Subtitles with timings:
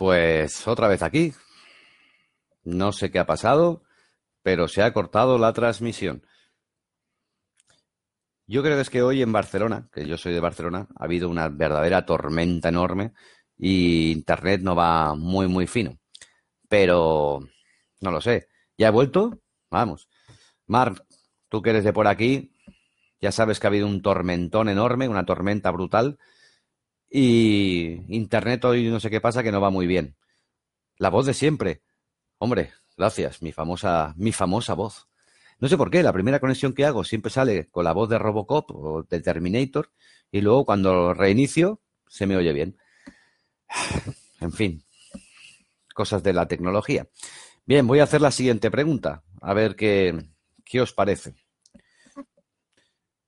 [0.00, 1.34] Pues otra vez aquí.
[2.64, 3.82] No sé qué ha pasado,
[4.42, 6.24] pero se ha cortado la transmisión.
[8.46, 11.28] Yo creo que es que hoy en Barcelona, que yo soy de Barcelona, ha habido
[11.28, 13.12] una verdadera tormenta enorme
[13.58, 15.98] y Internet no va muy, muy fino.
[16.66, 17.40] Pero
[18.00, 18.48] no lo sé.
[18.78, 19.42] ¿Ya he vuelto?
[19.70, 20.08] Vamos.
[20.66, 20.94] Mar,
[21.50, 22.54] tú que eres de por aquí,
[23.20, 26.18] ya sabes que ha habido un tormentón enorme, una tormenta brutal.
[27.10, 30.16] Y Internet hoy no sé qué pasa, que no va muy bien.
[30.96, 31.82] La voz de siempre.
[32.38, 35.08] Hombre, gracias, mi famosa, mi famosa voz.
[35.58, 38.18] No sé por qué, la primera conexión que hago siempre sale con la voz de
[38.18, 39.90] Robocop o de Terminator
[40.30, 42.76] y luego cuando reinicio se me oye bien.
[44.42, 44.82] En fin,
[45.92, 47.06] cosas de la tecnología.
[47.66, 50.18] Bien, voy a hacer la siguiente pregunta, a ver qué,
[50.64, 51.34] qué os parece.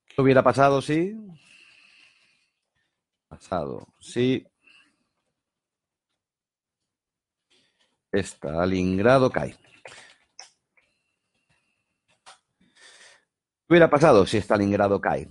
[0.07, 1.15] ¿Qué hubiera pasado si...
[3.43, 4.47] Pasado, si...
[8.13, 9.57] Stalingrado cae.
[12.61, 15.29] ¿Qué hubiera pasado si Stalingrado cae?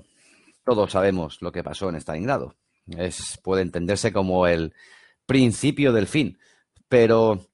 [0.66, 2.58] Todos sabemos lo que pasó en Stalingrado.
[2.86, 4.74] Es, puede entenderse como el
[5.26, 6.38] principio del fin,
[6.90, 7.48] pero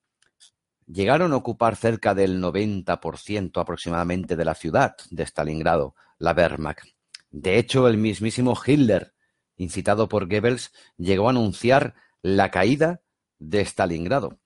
[0.87, 6.87] llegaron a ocupar cerca del 90% aproximadamente de la ciudad de Stalingrado, la Wehrmacht.
[7.29, 9.13] De hecho, el mismísimo Hitler,
[9.57, 13.01] incitado por Goebbels, llegó a anunciar la caída
[13.39, 14.39] de Stalingrado.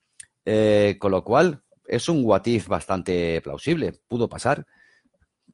[0.46, 3.94] Eh, con lo cual, es un what bastante plausible.
[4.08, 4.66] Pudo pasar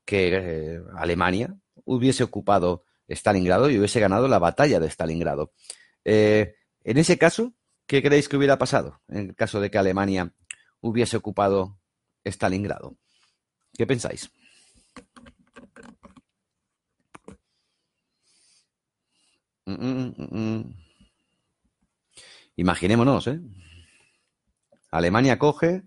[0.05, 5.51] que eh, Alemania hubiese ocupado Stalingrado y hubiese ganado la batalla de Stalingrado.
[6.05, 7.53] Eh, en ese caso,
[7.85, 10.33] ¿qué creéis que hubiera pasado en el caso de que Alemania
[10.79, 11.79] hubiese ocupado
[12.23, 12.97] Stalingrado?
[13.73, 14.31] ¿Qué pensáis?
[19.67, 20.75] Mm, mm, mm,
[22.55, 23.41] Imaginémonos, ¿eh?
[24.89, 25.83] Alemania coge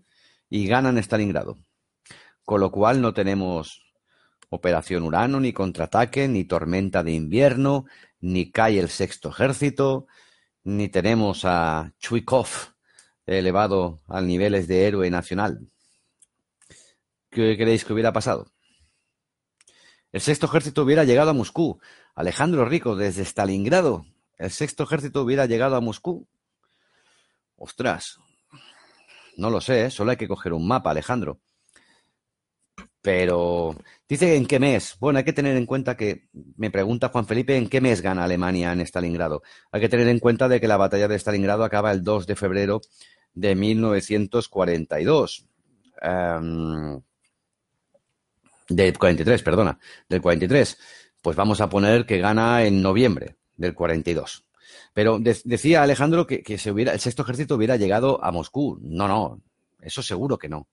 [0.50, 1.58] y gana en Stalingrado.
[2.44, 3.82] Con lo cual no tenemos
[4.50, 7.86] Operación Urano, ni contraataque, ni tormenta de invierno,
[8.20, 10.06] ni cae el sexto ejército,
[10.62, 12.48] ni tenemos a Chuikov
[13.24, 15.70] elevado a niveles de héroe nacional.
[17.30, 18.52] ¿Qué creéis que hubiera pasado?
[20.12, 21.80] El sexto ejército hubiera llegado a Moscú.
[22.14, 24.06] Alejandro Rico, desde Stalingrado,
[24.38, 26.26] el sexto ejército hubiera llegado a Moscú.
[27.56, 28.18] Ostras,
[29.36, 29.90] no lo sé, ¿eh?
[29.90, 31.40] solo hay que coger un mapa, Alejandro.
[33.02, 33.76] Pero
[34.08, 34.96] dice en qué mes.
[35.00, 38.24] Bueno, hay que tener en cuenta que, me pregunta Juan Felipe, ¿en qué mes gana
[38.24, 39.42] Alemania en Stalingrado?
[39.72, 42.36] Hay que tener en cuenta de que la batalla de Stalingrado acaba el 2 de
[42.36, 42.80] febrero
[43.32, 45.46] de 1942.
[46.02, 47.02] Um,
[48.70, 49.78] del 43, perdona,
[50.08, 50.78] del 43.
[51.22, 54.44] Pues vamos a poner que gana en noviembre del 42.
[54.94, 58.78] Pero decía Alejandro que, se hubiera, el sexto ejército hubiera llegado a Moscú.
[58.82, 59.40] No, no,
[59.80, 60.66] eso seguro que no.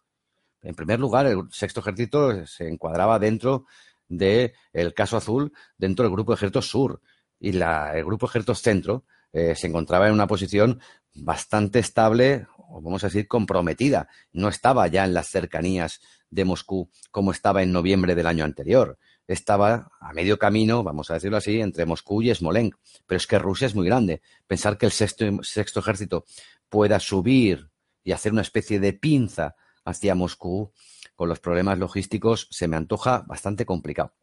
[0.62, 3.66] En primer lugar, el sexto ejército se encuadraba dentro
[4.08, 4.54] del
[4.96, 7.02] caso azul, dentro del grupo de ejércitos sur.
[7.40, 9.04] Y la, el grupo de ejércitos centro
[9.34, 10.80] eh, se encontraba en una posición
[11.14, 14.08] bastante estable, o vamos a decir, comprometida.
[14.32, 18.98] No estaba ya en las cercanías de Moscú como estaba en noviembre del año anterior.
[19.28, 22.78] Estaba a medio camino, vamos a decirlo así, entre Moscú y Smolensk.
[23.06, 24.22] Pero es que Rusia es muy grande.
[24.48, 26.26] Pensar que el sexto, sexto ejército
[26.70, 27.70] pueda subir
[28.04, 30.72] y hacer una especie de pinza hacia Moscú
[31.18, 34.14] con los problemas logísticos se me antoja bastante complicado.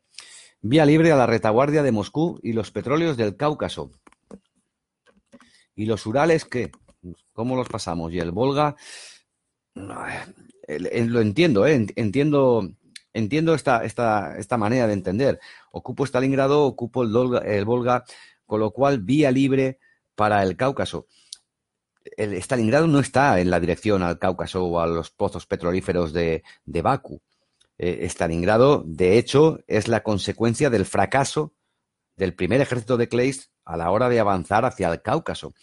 [0.60, 3.91] Vía libre a la retaguardia de Moscú y los petróleos del Cáucaso.
[5.75, 6.70] ¿Y los Urales qué?
[7.32, 8.12] ¿Cómo los pasamos?
[8.12, 8.76] Y el Volga,
[9.75, 11.87] lo entiendo, ¿eh?
[11.97, 12.70] entiendo,
[13.14, 15.41] entiendo esta, esta, esta manera de entender.
[15.70, 18.04] Ocupo Stalingrado, ocupo el, Volga,
[18.44, 19.78] con lo cual vía libre
[20.14, 21.06] para el Cáucaso
[22.16, 26.42] el Stalingrado no está en la dirección al Cáucaso o a los pozos petrolíferos de,
[26.64, 27.22] de Bakú.
[27.78, 31.55] Eh, Stalingrado, de hecho, es la consecuencia del fracaso
[32.17, 35.55] del primer ejército de Kleist a la hora de avanzar hacia el Cáucaso.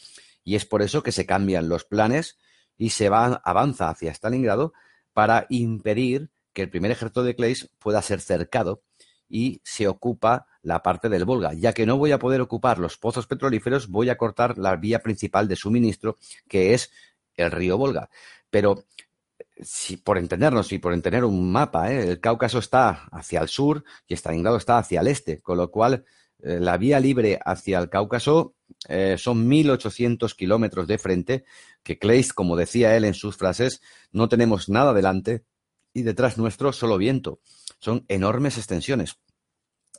[0.44, 2.38] Y es por eso que se cambian los planes
[2.78, 4.74] y se va, avanza hacia Stalingrado
[5.14, 8.84] para impedir que el primer ejército de Kleist pueda ser cercado
[9.30, 11.54] y se ocupa la parte del Volga.
[11.54, 15.00] Ya que no voy a poder ocupar los pozos petrolíferos, voy a cortar la vía
[15.00, 16.18] principal de suministro,
[16.48, 16.92] que es
[17.36, 18.10] el río Volga.
[18.50, 18.86] Pero
[19.62, 22.10] si, por entendernos y por entender un mapa, ¿eh?
[22.10, 26.04] el Cáucaso está hacia el sur y Stalingrado está hacia el este, con lo cual
[26.44, 28.56] eh, la vía libre hacia el Cáucaso
[28.90, 31.46] eh, son 1.800 kilómetros de frente,
[31.84, 33.82] que Kleist, como decía él en sus frases,
[34.12, 35.44] no tenemos nada delante
[35.94, 37.40] y detrás nuestro solo viento.
[37.80, 39.18] Son enormes extensiones.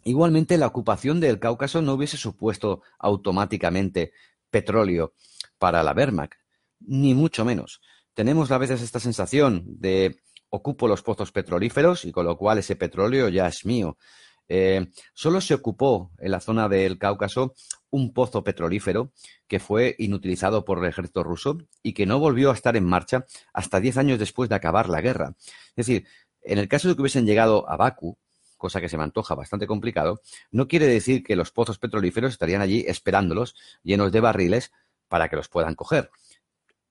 [0.05, 4.12] Igualmente, la ocupación del Cáucaso no hubiese supuesto automáticamente
[4.50, 5.15] petróleo
[5.59, 6.35] para la Wehrmacht.
[6.81, 7.81] Ni mucho menos.
[8.15, 10.17] Tenemos a veces esta sensación de
[10.50, 13.97] ocupo los pozos petrolíferos y con lo cual ese petróleo ya es mío.
[14.54, 17.54] Eh, solo se ocupó en la zona del Cáucaso
[17.88, 19.10] un pozo petrolífero
[19.49, 23.25] que fue inutilizado por el ejército ruso y que no volvió a estar en marcha
[23.54, 25.37] hasta diez años después de acabar la guerra.
[25.75, 26.06] Es decir,
[26.43, 28.19] en el caso de que hubiesen llegado a Bakú,
[28.58, 30.20] cosa que se me antoja bastante complicado,
[30.50, 34.70] no quiere decir que los pozos petrolíferos estarían allí esperándolos llenos de barriles
[35.08, 36.10] para que los puedan coger.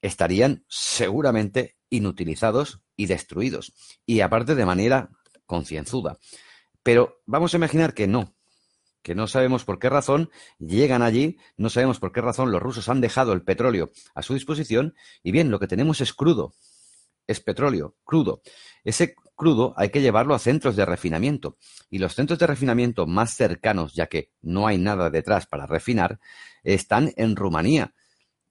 [0.01, 3.71] Estarían seguramente inutilizados y destruidos,
[4.07, 5.11] y aparte de manera
[5.45, 6.17] concienzuda.
[6.83, 8.35] Pero vamos a imaginar que no,
[9.01, 10.29] que no sabemos por qué razón
[10.59, 14.33] llegan allí, no sabemos por qué razón los rusos han dejado el petróleo a su
[14.33, 16.53] disposición, y bien, lo que tenemos es crudo,
[17.27, 18.41] es petróleo, crudo.
[18.83, 21.57] Ese crudo hay que llevarlo a centros de refinamiento,
[21.89, 26.19] y los centros de refinamiento más cercanos, ya que no hay nada detrás para refinar,
[26.63, 27.93] están en Rumanía,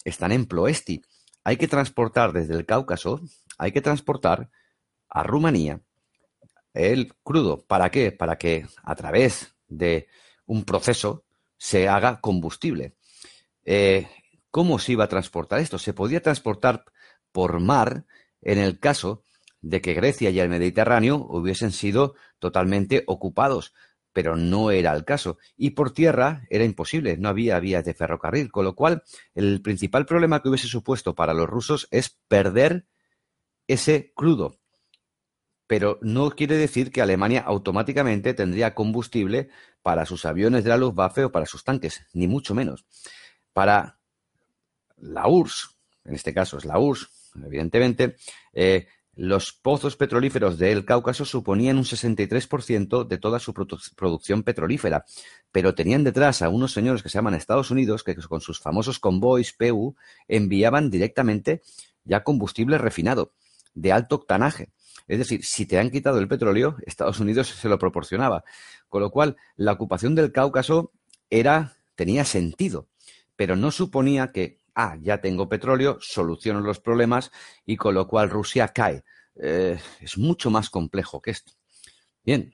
[0.05, 1.03] están en Ploesti.
[1.45, 3.21] Hay que transportar desde el Cáucaso,
[3.59, 4.51] hay que transportar
[5.09, 5.81] a Rumanía
[6.75, 7.65] el crudo.
[7.67, 8.13] ¿Para qué?
[8.13, 10.09] Para que a través de
[10.47, 11.25] un proceso
[11.57, 12.95] se haga combustible.
[13.65, 14.09] Eh,
[14.51, 15.79] ¿Cómo se iba a transportar esto?
[15.79, 16.85] Se podía transportar
[17.33, 18.05] por mar
[18.41, 19.23] en el caso
[19.61, 23.75] de que Grecia y el Mediterráneo hubiesen sido totalmente ocupados,
[24.13, 25.39] pero no era el caso.
[25.57, 29.03] Y por tierra era imposible, no había vías de ferrocarril, con lo cual
[29.35, 32.87] el principal problema que hubiese supuesto para los rusos es perder
[33.69, 34.60] ese crudo
[35.71, 39.51] pero no quiere decir que Alemania automáticamente tendría combustible
[39.85, 42.87] para sus aviones de la Luftwaffe o para sus tanques, ni mucho menos.
[43.53, 44.01] Para
[44.97, 48.17] la URSS, en este caso es la URSS, evidentemente,
[48.53, 55.05] eh, los pozos petrolíferos del Cáucaso suponían un 63% de toda su producción petrolífera,
[55.53, 58.99] pero tenían detrás a unos señores que se llaman Estados Unidos, que con sus famosos
[58.99, 59.95] convoys PU
[60.27, 61.63] enviaban directamente
[62.03, 63.35] ya combustible refinado,
[63.75, 64.73] de alto octanaje.
[65.09, 68.45] Es decir, si te han quitado el petróleo, Estados Unidos se lo proporcionaba.
[68.89, 70.93] Con lo cual, la ocupación del Cáucaso
[71.31, 72.89] era, tenía sentido,
[73.37, 77.31] pero no suponía que, ah, ya tengo petróleo, soluciono los problemas
[77.67, 79.05] y con lo cual Rusia cae.
[79.43, 81.53] Eh, es mucho más complejo que esto.
[82.25, 82.53] Bien.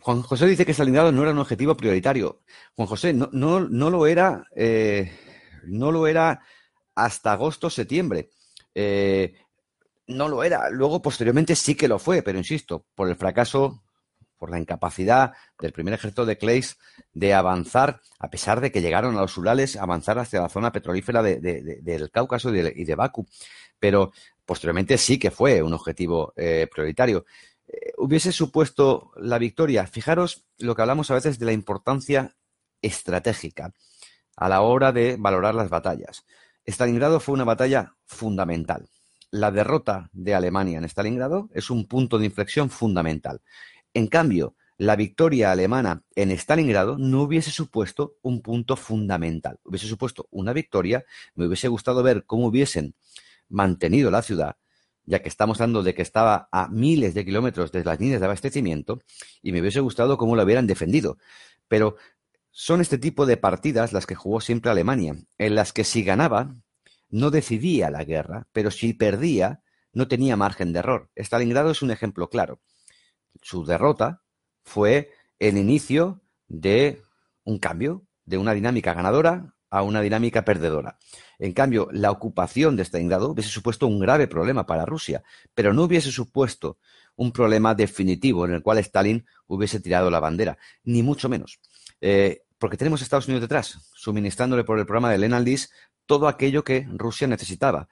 [0.00, 2.40] Juan José dice que Stalingrado no era un objetivo prioritario.
[2.74, 5.12] Juan José, no, no, no lo era, eh,
[5.64, 6.40] no lo era
[6.94, 8.30] hasta agosto-septiembre.
[8.74, 9.34] Eh,
[10.06, 10.70] no lo era.
[10.70, 13.82] Luego, posteriormente, sí que lo fue, pero insisto, por el fracaso,
[14.36, 16.78] por la incapacidad del primer ejército de Clays
[17.12, 21.22] de avanzar, a pesar de que llegaron a los Urales, avanzar hacia la zona petrolífera
[21.22, 23.26] del Cáucaso y de, Bakú.
[23.78, 24.12] Pero
[24.44, 27.26] posteriormente sí que fue un objetivo eh, prioritario.
[27.68, 29.86] Eh, hubiese supuesto la victoria.
[29.86, 32.34] Fijaros lo que hablamos a veces de la importancia
[32.82, 33.72] estratégica
[34.36, 36.24] a la hora de valorar las batallas.
[36.66, 38.88] Stalingrado fue una batalla fundamental.
[39.30, 43.40] La derrota de Alemania en Stalingrado es un punto de inflexión fundamental.
[43.94, 49.58] En cambio, la victoria alemana en Stalingrado no hubiese supuesto un punto fundamental.
[49.62, 51.04] Hubiese supuesto una victoria.
[51.34, 52.94] Me hubiese gustado ver cómo hubiesen
[53.48, 54.56] mantenido la ciudad,
[55.04, 58.26] ya que estamos hablando de que estaba a miles de kilómetros de las líneas de
[58.26, 59.00] abastecimiento,
[59.42, 61.18] y me hubiese gustado cómo lo hubieran defendido.
[61.68, 61.96] Pero
[62.50, 66.56] son este tipo de partidas las que jugó siempre Alemania, en las que si ganaba,
[67.08, 71.10] no decidía la guerra, pero si perdía, no tenía margen de error.
[71.16, 72.60] Stalingrado es un ejemplo claro.
[73.42, 74.22] Su derrota
[74.64, 77.02] fue el inicio de
[77.44, 80.98] un cambio, de una dinámica ganadora a una dinámica perdedora.
[81.38, 85.22] En cambio, la ocupación de Stalingrado hubiese supuesto un grave problema para Rusia,
[85.54, 86.78] pero no hubiese supuesto
[87.16, 91.60] un problema definitivo en el cual Stalin hubiese tirado la bandera, ni mucho menos.
[92.00, 95.46] Eh, porque tenemos a Estados Unidos detrás, suministrándole por el programa de Lenal
[96.06, 97.88] todo aquello que Rusia necesitaba.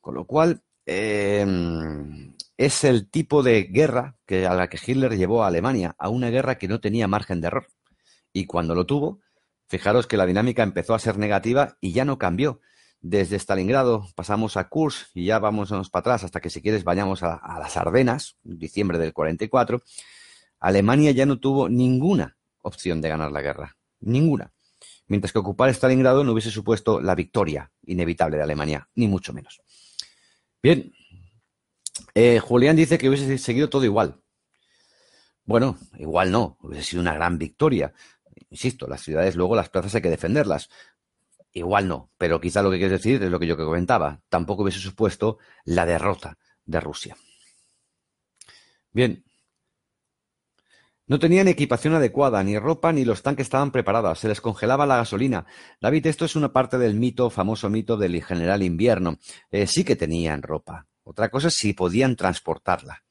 [0.00, 5.42] Con lo cual, em, es el tipo de guerra que, a la que Hitler llevó
[5.42, 7.66] a Alemania, a una guerra que no tenía margen de error.
[8.32, 9.20] Y cuando lo tuvo,
[9.68, 12.60] fijaros que la dinámica empezó a ser negativa y ya no cambió.
[13.00, 17.22] Desde Stalingrado pasamos a Kursk y ya vamos para atrás hasta que si quieres vayamos
[17.22, 19.82] a, a las Ardenas, diciembre del 44.
[20.58, 23.76] Alemania ya no tuvo ninguna opción de ganar la guerra.
[24.00, 24.52] Ninguna.
[25.06, 29.60] Mientras que ocupar Stalingrado no hubiese supuesto la victoria inevitable de Alemania, ni mucho menos.
[30.62, 30.92] Bien.
[32.14, 34.20] Eh, Julián dice que hubiese seguido todo igual.
[35.44, 37.92] Bueno, igual no, hubiese sido una gran victoria.
[38.50, 40.70] Insisto, las ciudades luego, las plazas hay que defenderlas.
[41.52, 44.22] Igual no, pero quizá lo que quieres decir es lo que yo comentaba.
[44.28, 47.16] Tampoco hubiese supuesto la derrota de Rusia.
[48.90, 49.24] Bien,
[51.06, 54.96] No tenían equipación adecuada, ni ropa, ni los tanques estaban preparados, se les congelaba la
[54.96, 55.44] gasolina.
[55.80, 59.18] David, esto es una parte del mito, famoso mito del general invierno.
[59.50, 60.86] Eh, sí que tenían ropa.
[61.02, 63.02] Otra cosa es si podían transportarla.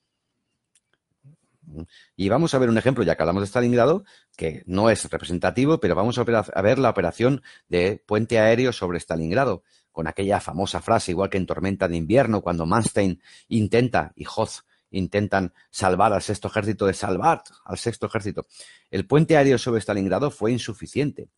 [2.15, 5.79] Y vamos a ver un ejemplo, ya que hablamos de Stalingrado, que no es representativo,
[5.79, 6.23] pero vamos a
[6.61, 11.45] ver la operación de puente aéreo sobre Stalingrado, con aquella famosa frase, igual que en
[11.45, 17.43] Tormenta de Invierno, cuando Manstein intenta, y Hoth intentan salvar al sexto ejército de salvar
[17.65, 18.45] al sexto ejército.
[18.89, 21.29] El puente aéreo sobre Stalingrado fue insuficiente.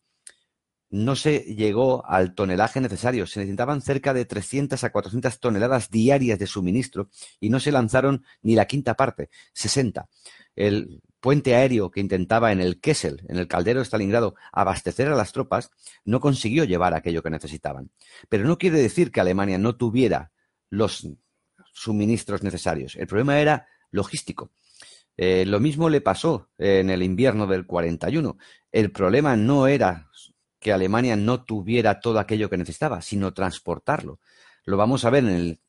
[0.88, 3.26] No se llegó al tonelaje necesario.
[3.26, 7.08] Se necesitaban cerca de 300 a 400 toneladas diarias de suministro
[7.40, 10.08] y no se lanzaron ni la quinta parte, 60.
[10.54, 15.16] El puente aéreo que intentaba en el Kessel, en el caldero de Stalingrado, abastecer a
[15.16, 15.70] las tropas,
[16.04, 17.90] no consiguió llevar aquello que necesitaban.
[18.28, 20.30] Pero no quiere decir que Alemania no tuviera
[20.70, 21.08] los
[21.76, 22.96] suministros necesarios.
[22.96, 24.50] El problema era logístico.
[25.16, 28.38] Eh, lo mismo le pasó en el invierno del 41.
[28.72, 30.08] El problema no era
[30.58, 34.20] que Alemania no tuviera todo aquello que necesitaba, sino transportarlo.
[34.64, 35.60] Lo vamos a ver en el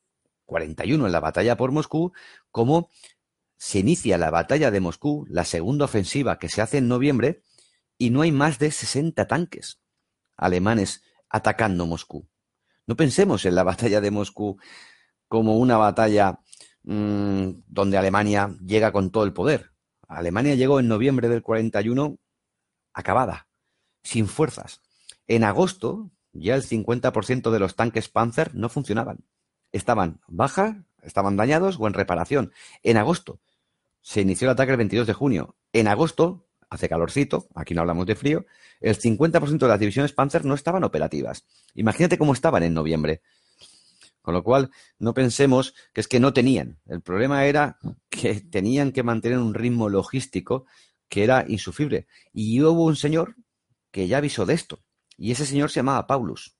[0.46, 2.14] 41, en la batalla por Moscú,
[2.52, 2.90] cómo
[3.58, 7.44] se inicia la batalla de Moscú, la segunda ofensiva que se hace en noviembre,
[7.98, 9.82] y no hay más de 60 tanques
[10.38, 12.28] alemanes atacando Moscú.
[12.86, 14.58] No pensemos en la batalla de Moscú
[15.28, 16.40] como una batalla
[16.84, 19.72] mmm, donde Alemania llega con todo el poder.
[20.08, 22.18] Alemania llegó en noviembre del 41
[22.94, 23.48] acabada,
[24.04, 24.82] sin fuerzas.
[25.28, 29.26] En agosto, ya el 50% de los tanques Panzer no funcionaban.
[29.72, 32.54] Estaban baja, estaban dañados o en reparación.
[32.84, 33.40] En agosto
[34.02, 35.58] se inició el ataque el 22 de junio.
[35.74, 38.46] En agosto, hace calorcito, aquí no hablamos de frío,
[38.80, 41.46] el 50% de las divisiones Panzer no estaban operativas.
[41.76, 43.22] Imagínate cómo estaban en noviembre.
[44.28, 46.82] Con lo cual, no pensemos que es que no tenían.
[46.86, 47.80] El problema era
[48.10, 50.66] que tenían que mantener un ritmo logístico
[51.08, 52.08] que era insufrible.
[52.34, 53.38] Y hubo un señor
[53.90, 54.84] que ya avisó de esto.
[55.16, 56.58] Y ese señor se llamaba Paulus.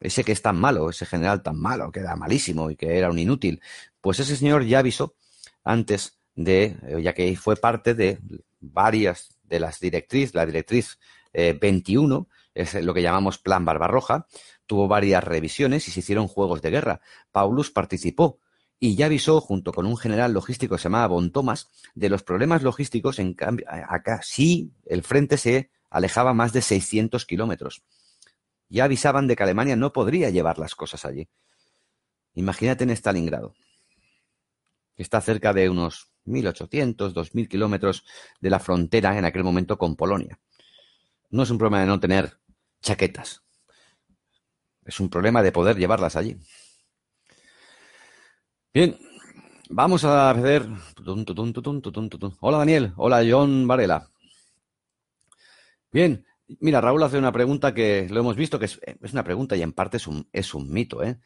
[0.00, 3.10] Ese que es tan malo, ese general tan malo, que era malísimo y que era
[3.10, 3.62] un inútil.
[4.00, 5.14] Pues ese señor ya avisó
[5.62, 8.18] antes de, eh, ya que fue parte de
[8.58, 10.98] varias de las directrices, la directriz
[11.32, 14.26] 21, eh, es lo que llamamos Plan Barbarroja,
[14.66, 17.00] tuvo varias revisiones y se hicieron juegos de guerra.
[17.30, 18.38] Paulus participó
[18.78, 22.24] y ya avisó, junto con un general logístico que se llamaba Bon Thomas, de los
[22.24, 27.84] problemas logísticos en cambio, acá sí el frente se alejaba más de 600 kilómetros.
[28.68, 31.28] Ya avisaban de que Alemania no podría llevar las cosas allí.
[32.34, 33.54] Imagínate en Stalingrado,
[34.96, 38.04] que está cerca de unos 1.800, 2.000 kilómetros
[38.40, 40.40] de la frontera en aquel momento con Polonia.
[41.30, 42.38] No es un problema de no tener
[42.80, 43.44] chaquetas,
[44.92, 46.36] es un problema de poder llevarlas allí.
[48.74, 48.98] Bien,
[49.70, 50.66] vamos a ver.
[52.40, 54.08] Hola Daniel, hola John Varela.
[55.90, 56.24] Bien,
[56.60, 58.80] mira, Raúl hace una pregunta que lo hemos visto, que es,
[59.12, 61.02] una pregunta y en parte es un, es un mito.
[61.02, 61.18] ¿eh?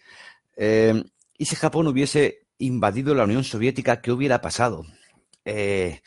[0.56, 1.02] ¿eh?
[1.36, 4.84] y si Japón hubiese invadido la Unión Soviética, qué hubiera pasado?
[5.44, 6.02] Eh,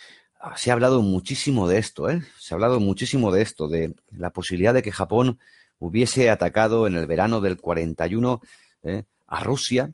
[0.55, 2.21] se ha hablado muchísimo de esto, ¿eh?
[2.37, 5.39] Se ha hablado muchísimo de esto, de la posibilidad de que Japón
[5.79, 8.41] hubiese atacado en el verano del 41
[8.83, 9.03] ¿eh?
[9.27, 9.91] a Rusia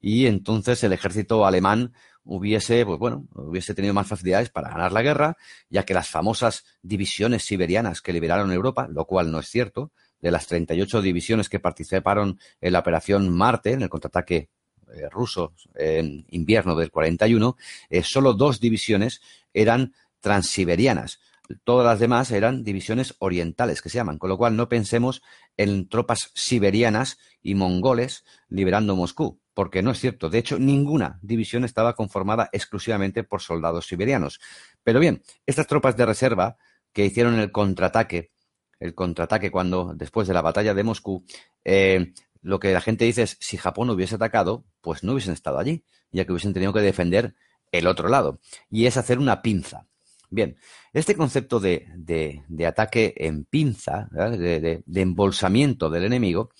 [0.00, 1.92] y entonces el ejército alemán
[2.24, 5.36] hubiese, pues bueno, hubiese tenido más facilidades para ganar la guerra,
[5.70, 10.30] ya que las famosas divisiones siberianas que liberaron Europa, lo cual no es cierto, de
[10.30, 14.48] las 38 divisiones que participaron en la operación Marte, en el contraataque
[14.92, 17.56] eh, ruso en invierno del 41,
[17.90, 19.20] eh, solo dos divisiones
[19.52, 21.20] eran transiberianas.
[21.64, 25.22] Todas las demás eran divisiones orientales, que se llaman, con lo cual no pensemos
[25.56, 30.28] en tropas siberianas y mongoles liberando Moscú, porque no es cierto.
[30.28, 34.40] De hecho, ninguna división estaba conformada exclusivamente por soldados siberianos.
[34.82, 36.56] Pero bien, estas tropas de reserva
[36.92, 38.32] que hicieron el contraataque,
[38.80, 41.24] el contraataque cuando, después de la batalla de Moscú,
[41.64, 42.12] eh,
[42.42, 45.84] lo que la gente dice es, si Japón hubiese atacado, pues no hubiesen estado allí,
[46.12, 47.34] ya que hubiesen tenido que defender
[47.72, 48.40] el otro lado.
[48.70, 49.88] Y es hacer una pinza.
[50.30, 50.56] Bien,
[50.92, 56.50] este concepto de, ataque en pinza, de, embolsamiento del enemigo,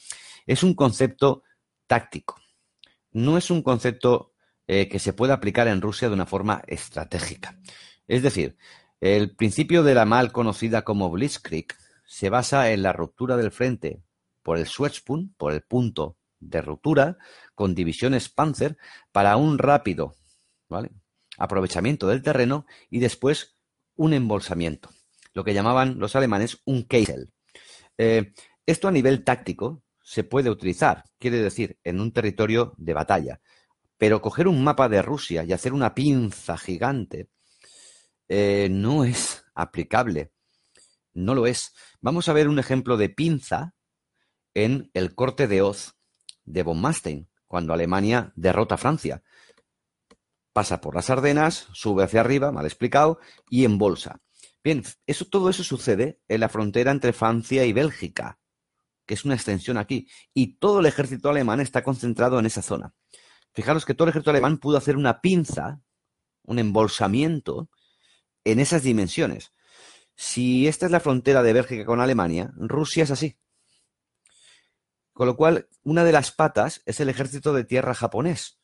[0.46, 1.42] es un concepto
[1.87, 2.40] táctico.
[3.12, 4.32] No es un concepto
[4.66, 7.58] eh, que se pueda aplicar en Rusia de una forma estratégica.
[8.06, 8.56] Es decir,
[9.00, 11.66] el principio de la mal conocida como Blitzkrieg
[12.06, 14.02] se basa en la ruptura del frente
[14.42, 17.18] por el Schwarzpunkt, por el punto de ruptura,
[17.54, 18.76] con divisiones Panzer,
[19.11, 20.14] para un rápido
[21.38, 23.55] aprovechamiento del terreno y después
[23.96, 24.90] un embolsamiento,
[25.32, 27.32] lo que llamaban los alemanes un Keisel.
[27.98, 28.32] Eh,
[28.66, 33.40] esto a nivel táctico se puede utilizar, quiere decir, en un territorio de batalla,
[33.98, 37.28] pero coger un mapa de Rusia y hacer una pinza gigante
[38.28, 40.32] eh, no es aplicable.
[41.14, 41.72] No lo es.
[42.00, 43.74] Vamos a ver un ejemplo de pinza
[44.54, 45.96] en el corte de Oz
[46.44, 49.22] de von Manstein, cuando Alemania derrota a Francia.
[50.56, 53.18] Pasa por las Ardenas, sube hacia arriba, mal explicado,
[53.50, 54.22] y embolsa.
[54.64, 58.38] Bien, eso, todo eso sucede en la frontera entre Francia y Bélgica,
[59.04, 62.94] que es una extensión aquí, y todo el ejército alemán está concentrado en esa zona.
[63.52, 65.82] Fijaros que todo el ejército alemán pudo hacer una pinza,
[66.44, 67.68] un embolsamiento,
[68.42, 69.52] en esas dimensiones.
[70.14, 73.36] Si esta es la frontera de Bélgica con Alemania, Rusia es así.
[75.12, 78.55] Con lo cual, una de las patas es el ejército de tierra japonés,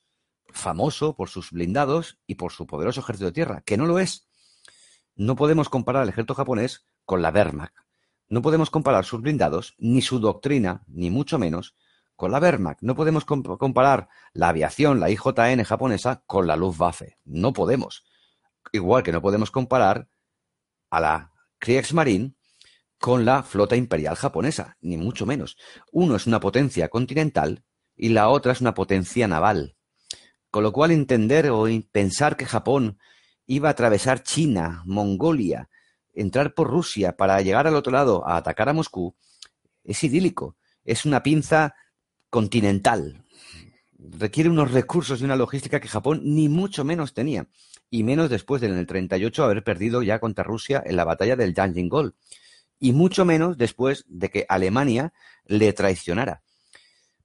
[0.52, 4.28] famoso por sus blindados y por su poderoso ejército de tierra, que no lo es.
[5.14, 7.74] No podemos comparar el ejército japonés con la Wehrmacht.
[8.28, 11.76] No podemos comparar sus blindados, ni su doctrina, ni mucho menos,
[12.16, 12.80] con la Wehrmacht.
[12.82, 17.18] No podemos comparar la aviación, la IJN japonesa, con la Luftwaffe.
[17.24, 18.04] No podemos.
[18.72, 20.08] Igual que no podemos comparar
[20.90, 22.34] a la Kriegsmarine
[22.98, 25.56] con la flota imperial japonesa, ni mucho menos.
[25.90, 27.64] Uno es una potencia continental
[27.96, 29.76] y la otra es una potencia naval.
[30.52, 32.98] Con lo cual entender o pensar que Japón
[33.46, 35.68] iba a atravesar China, Mongolia,
[36.14, 39.16] entrar por Rusia para llegar al otro lado a atacar a Moscú,
[39.82, 40.56] es idílico.
[40.84, 41.74] Es una pinza
[42.30, 43.24] continental.
[43.98, 47.48] Requiere unos recursos y una logística que Japón ni mucho menos tenía
[47.90, 51.36] y menos después de en el 38 haber perdido ya contra Rusia en la batalla
[51.36, 51.54] del
[51.88, 52.14] Gol,
[52.78, 55.12] y mucho menos después de que Alemania
[55.44, 56.42] le traicionara.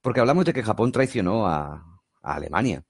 [0.02, 1.84] Porque hablamos de que Japón traicionó a,
[2.22, 2.84] Alemania.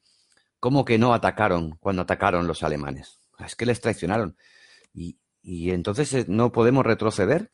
[0.61, 3.21] ¿Cómo que no atacaron cuando atacaron los alemanes?
[3.39, 4.37] Es que les traicionaron.
[4.93, 7.51] Y, y entonces eh, no podemos retroceder.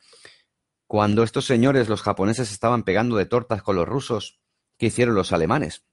[0.86, 4.40] Cuando estos señores, los japoneses, estaban pegando de tortas con los rusos,
[4.78, 5.84] ¿qué hicieron los alemanes?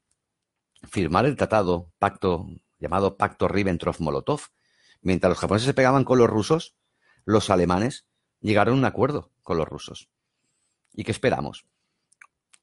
[0.89, 2.47] Firmar el tratado, pacto
[2.79, 4.49] llamado Pacto Ribbentrop-Molotov.
[5.01, 6.75] Mientras los japoneses se pegaban con los rusos,
[7.25, 8.07] los alemanes
[8.39, 10.09] llegaron a un acuerdo con los rusos.
[10.93, 11.65] ¿Y qué esperamos?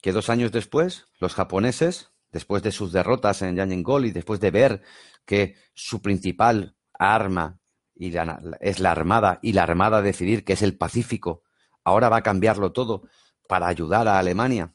[0.02, 4.50] Que dos años después, los japoneses, después de sus derrotas en Yanjingol y después de
[4.50, 4.82] ver
[5.24, 7.60] que su principal arma
[7.94, 11.42] es la armada y la armada decidir que es el Pacífico,
[11.84, 13.02] ahora va a cambiarlo todo
[13.48, 14.74] para ayudar a Alemania.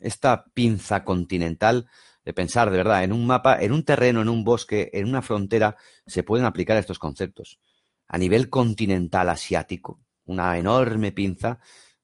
[0.00, 1.88] Esta pinza continental
[2.24, 5.22] de pensar de verdad en un mapa, en un terreno, en un bosque, en una
[5.22, 7.60] frontera, se pueden aplicar estos conceptos.
[8.08, 11.60] A nivel continental asiático, una enorme pinza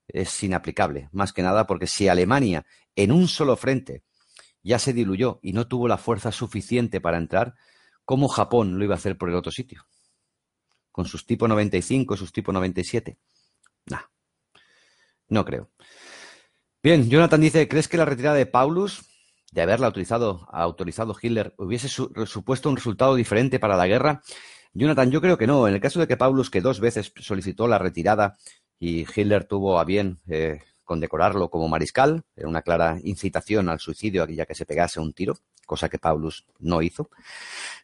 [0.06, 2.64] es inaplicable, más que nada porque si Alemania
[2.96, 4.02] en un solo frente
[4.66, 7.54] ya se diluyó y no tuvo la fuerza suficiente para entrar,
[8.04, 9.86] ¿cómo Japón lo iba a hacer por el otro sitio?
[10.90, 13.16] Con sus tipo 95, sus tipo 97.
[13.86, 14.00] Nah,
[15.28, 15.70] no creo.
[16.82, 19.04] Bien, Jonathan dice, ¿crees que la retirada de Paulus
[19.52, 24.22] de haberla autorizado, autorizado Hitler hubiese supuesto un resultado diferente para la guerra?
[24.72, 25.68] Jonathan, yo creo que no.
[25.68, 28.36] En el caso de que Paulus, que dos veces solicitó la retirada
[28.80, 34.26] y Hitler tuvo a bien eh, condecorarlo como mariscal, era una clara incitación al suicidio,
[34.26, 37.10] ya que se pegase un tiro, cosa que Paulus no hizo.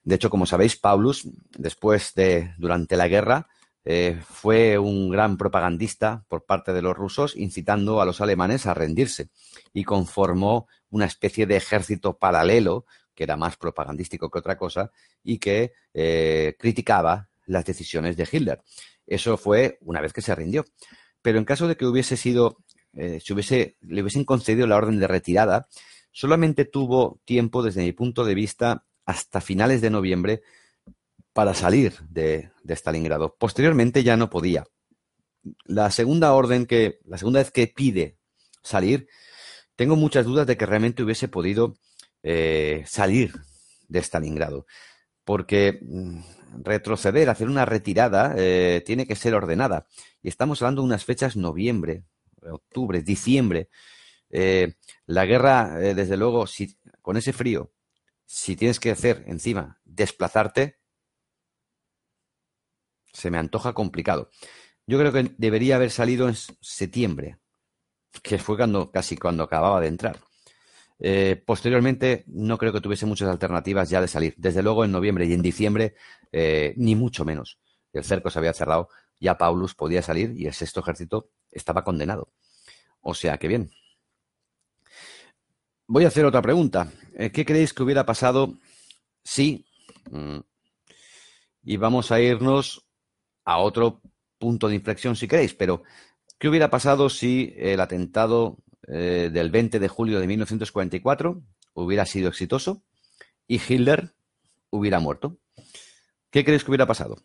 [0.03, 3.49] De hecho, como sabéis, Paulus, después de, durante la guerra,
[3.85, 8.75] eh, fue un gran propagandista por parte de los rusos, incitando a los alemanes a
[8.75, 9.29] rendirse
[9.75, 14.91] y conformó una especie de ejército paralelo que era más propagandístico que otra cosa
[15.23, 18.63] y que eh, criticaba las decisiones de Hitler.
[19.07, 20.65] Eso fue una vez que se rindió.
[21.21, 22.59] Pero en caso de que hubiese sido,
[22.95, 25.69] eh, si hubiese, le hubiesen concedido la orden de retirada,
[26.11, 30.43] solamente tuvo tiempo, desde mi punto de vista, hasta finales de noviembre
[31.33, 33.35] para salir de, Stalingrado.
[33.39, 34.65] Posteriormente ya no podía.
[35.65, 38.17] La segunda orden que, la segunda vez que pide
[38.63, 39.09] salir,
[39.75, 41.75] tengo muchas dudas de que realmente hubiese podido
[42.23, 43.33] eh, salir
[43.89, 44.67] de Stalingrado,
[45.25, 46.21] porque mm,
[46.63, 49.87] retroceder, hacer una retirada, eh, tiene que ser ordenada.
[50.23, 52.05] Y estamos hablando de unas fechas noviembre,
[52.51, 53.69] octubre, diciembre.
[54.31, 54.75] Eh,
[55.07, 56.47] la guerra, desde luego,
[57.03, 57.73] con ese frío,
[58.27, 60.79] si tienes que hacer encima desplazarte,
[63.13, 64.31] se me antoja complicado.
[64.87, 67.39] Yo creo que debería haber salido en septiembre,
[68.23, 70.19] que fue cuando casi cuando acababa de entrar.
[70.99, 74.35] Eh, posteriormente, no creo que tuviese muchas alternativas ya de salir.
[74.37, 75.95] Desde luego, en noviembre y en diciembre,
[76.31, 77.59] eh, ni mucho menos.
[77.93, 78.89] El cerco se había cerrado,
[79.21, 82.33] ya Paulus podía salir y el sexto ejército estaba condenado.
[83.01, 83.71] O sea que bien.
[85.87, 86.91] Voy a hacer otra pregunta.
[87.15, 88.59] Eh, ¿Qué creéis que hubiera pasado
[89.23, 89.67] si...
[90.11, 90.39] Mm,
[91.65, 92.87] y vamos a irnos
[93.45, 94.01] a otro
[94.39, 95.85] punto de inflexión si queréis, pero
[96.39, 101.41] ¿qué hubiera pasado si el atentado eh, del 20 de julio de 1944
[101.75, 102.83] hubiera sido exitoso
[103.47, 104.15] y Hitler
[104.71, 105.39] hubiera muerto?
[106.31, 107.19] ¿Qué crees que hubiera pasado?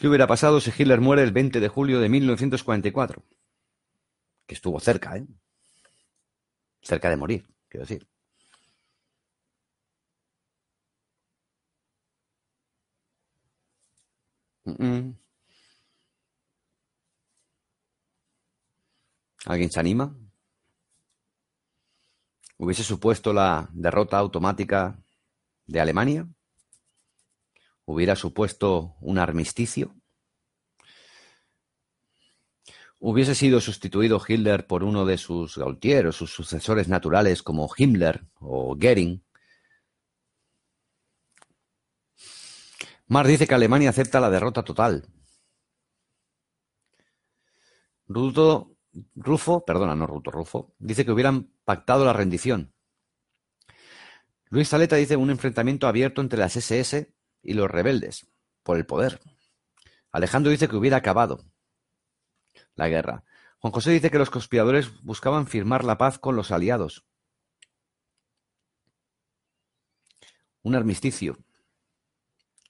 [0.00, 3.22] ¿Qué hubiera pasado si Hitler muere el 20 de julio de 1944?
[4.46, 5.26] Que estuvo cerca, ¿eh?
[6.80, 8.08] Cerca de morir, quiero decir.
[19.44, 20.16] ¿Alguien se anima?
[22.56, 24.98] ¿Hubiese supuesto la derrota automática
[25.66, 26.26] de Alemania?
[27.90, 29.96] ¿Hubiera supuesto un armisticio?
[33.00, 38.28] ¿Hubiese sido sustituido Hitler por uno de sus Gaultier o sus sucesores naturales como Himmler
[38.38, 39.24] o Goering?
[43.08, 45.08] Marx dice que Alemania acepta la derrota total.
[48.06, 48.76] Ruto,
[49.16, 52.72] Rufo, perdona, no Ruto, Rufo, dice que hubieran pactado la rendición.
[54.48, 58.26] Luis Saleta dice un enfrentamiento abierto entre las SS y los rebeldes
[58.62, 59.20] por el poder.
[60.12, 61.44] Alejandro dice que hubiera acabado
[62.74, 63.24] la guerra.
[63.58, 67.04] Juan José dice que los conspiradores buscaban firmar la paz con los aliados.
[70.62, 71.38] Un armisticio.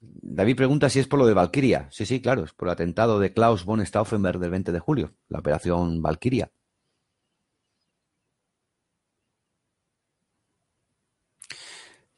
[0.01, 1.89] David pregunta si es por lo de Valkyria.
[1.91, 5.15] Sí, sí, claro, es por el atentado de Klaus von Stauffenberg del 20 de julio,
[5.29, 6.51] la operación Valkyria.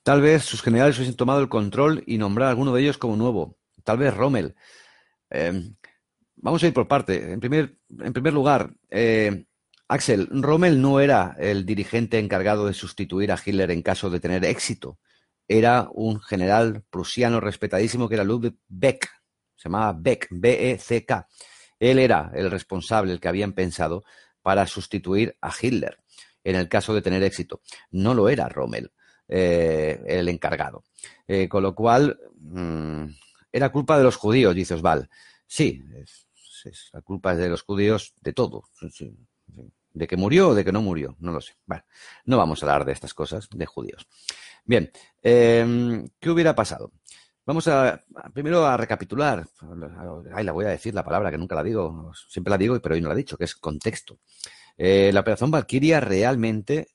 [0.03, 3.17] Tal vez sus generales hubiesen tomado el control y nombrar a alguno de ellos como
[3.17, 3.57] nuevo.
[3.85, 4.55] Tal vez Rommel.
[5.31, 5.77] Em,
[6.37, 7.33] vamos a ir por parte.
[7.33, 9.45] En primer, en primer lugar, eh,
[9.89, 14.45] Axel, Rommel no era el dirigente encargado de sustituir a Hitler en caso de tener
[14.45, 14.99] éxito
[15.49, 19.09] era un general prusiano respetadísimo que era Ludwig Beck,
[19.57, 21.29] se llamaba Beck, B-E-C-K.
[21.79, 24.05] Él era el responsable, el que habían pensado
[24.41, 25.99] para sustituir a Hitler
[26.45, 27.61] en el caso de tener éxito.
[27.91, 28.93] No lo era Rommel,
[29.29, 30.85] eh, el encargado.
[31.27, 33.05] Eh, con lo cual, mm,
[33.51, 35.09] era culpa de los judíos, dice Osval.
[35.47, 38.65] Sí, es, la culpa de los judíos de todo.
[39.93, 41.55] De que murió o de que no murió, no lo sé.
[41.67, 41.85] Bueno,
[42.25, 44.07] no vamos a hablar de estas cosas, de judíos.
[44.65, 44.91] Bien,
[45.23, 46.93] em, ¿qué hubiera pasado?
[47.45, 48.01] Vamos a,
[48.33, 49.45] primero a recapitular.
[50.35, 52.95] Ay, la voy a decir la palabra que nunca la digo, siempre la digo, pero
[52.95, 54.19] hoy no la he dicho, que es contexto.
[54.77, 56.89] Eh, la operación Valkyria realmente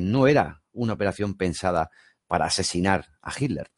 [0.00, 1.90] no era una operación pensada
[2.26, 3.70] para asesinar a Hitler.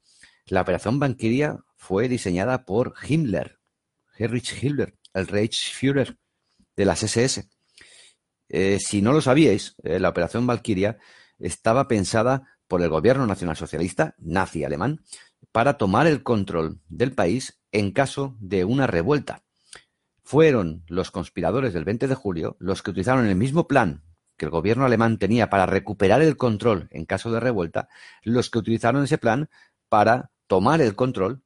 [0.47, 3.61] La operación Valkyria fue diseñada por Himmler,
[4.19, 6.19] Heinrich Himmler, el Reichsführer
[6.75, 7.49] de las SS.
[8.49, 10.99] Eh, si no lo sabíais, la operación Valkyria
[11.39, 15.03] estaba pensada por el gobierno nacionalsocialista nazi alemán
[15.53, 19.45] para tomar el control del país en caso de una revuelta.
[20.23, 24.03] Fueron los conspiradores del 20 de julio los que utilizaron el mismo plan
[24.37, 27.89] que el gobierno alemán tenía para recuperar el control en caso de revuelta,
[28.23, 29.49] los que utilizaron ese plan
[29.89, 31.43] para tomar el control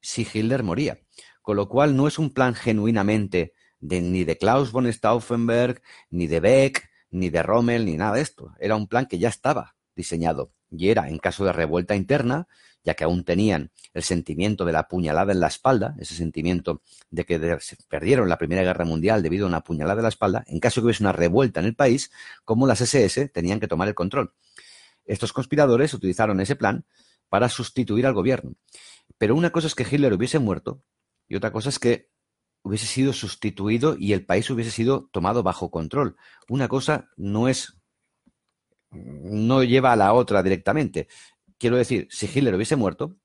[0.00, 0.98] si Hitler moría.
[1.42, 6.26] Con lo cual no es un plan genuinamente de, ni de Klaus von Stauffenberg, ni
[6.26, 8.54] de Beck, ni de Rommel, ni nada de esto.
[8.58, 12.48] Era un plan que ya estaba diseñado y era en caso de revuelta interna,
[12.84, 17.24] ya que aún tenían el sentimiento de la puñalada en la espalda, ese sentimiento de
[17.24, 20.80] que perdieron la Primera Guerra Mundial debido a una puñalada en la espalda, en caso
[20.80, 22.10] de que hubiese una revuelta en el país,
[22.44, 24.34] como las SS tenían que tomar el control.
[25.06, 26.84] Estos conspiradores utilizaron ese plan
[27.28, 28.54] para sustituir al gobierno.
[29.18, 30.82] Pero una cosa es que Hitler hubiese muerto
[31.28, 32.10] y otra cosa es que
[32.62, 36.16] hubiese sido sustituido y el país hubiese sido tomado bajo control.
[36.48, 37.78] Una cosa no es
[38.94, 41.08] no lleva a la otra directamente.
[41.58, 43.16] Quiero decir, si Hitler hubiese muerto,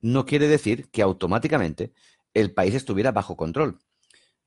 [0.00, 1.92] no quiere decir que automáticamente
[2.34, 3.78] el país estuviera bajo control.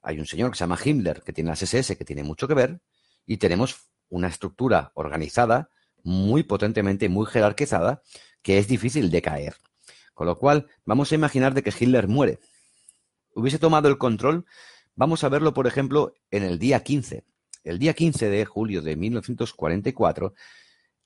[0.01, 2.53] Hay un señor que se llama Himmler, que tiene las SS, que tiene mucho que
[2.53, 2.81] ver,
[3.25, 5.69] y tenemos una estructura organizada
[6.03, 8.01] muy potentemente, muy jerarquizada,
[8.41, 9.55] que es difícil de caer.
[10.13, 12.39] Con lo cual, vamos a imaginar de que Hitler muere.
[13.33, 14.45] Hubiese tomado el control,
[14.95, 17.23] vamos a verlo, por ejemplo, en el día 15.
[17.63, 20.33] El día 15 de julio de 1944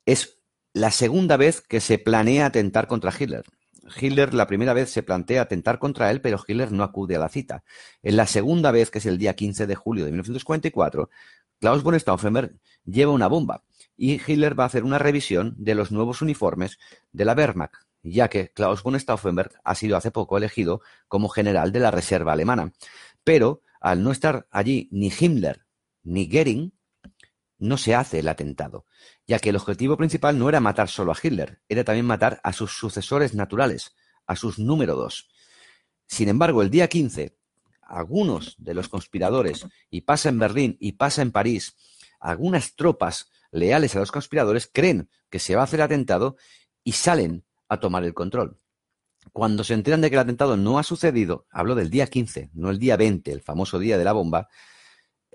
[0.06, 0.35] es
[0.76, 3.46] la segunda vez que se planea atentar contra Hitler.
[3.98, 7.30] Hitler la primera vez se plantea atentar contra él, pero Hitler no acude a la
[7.30, 7.64] cita.
[8.04, 11.10] En la segunda vez, que es el día 15 de julio de 1944,
[11.62, 13.64] Klaus von Stauffenberg lleva una bomba
[13.96, 16.78] y Hitler va a hacer una revisión de los nuevos uniformes
[17.14, 21.72] de la Wehrmacht, ya que Klaus von Stauffenberg ha sido hace poco elegido como general
[21.72, 22.74] de la Reserva Alemana.
[23.24, 25.66] Pero al no estar allí ni Himmler
[26.04, 26.74] ni Goering,
[27.58, 28.86] no se hace el atentado,
[29.28, 32.54] ya que el objetivo principal no era matar solo a Hitler, era también matar a
[32.54, 35.30] sus sucesores naturales, a sus número dos.
[36.08, 37.38] Sin embargo, el día 15,
[37.82, 41.76] algunos de los conspiradores, y pasa en Berlín y pasa en París,
[42.20, 46.36] algunas tropas leales a los conspiradores creen que se va a hacer atentado
[46.84, 48.60] y salen a tomar el control.
[49.32, 52.70] Cuando se enteran de que el atentado no ha sucedido, hablo del día 15, no
[52.70, 54.50] el día 20, el famoso día de la bomba,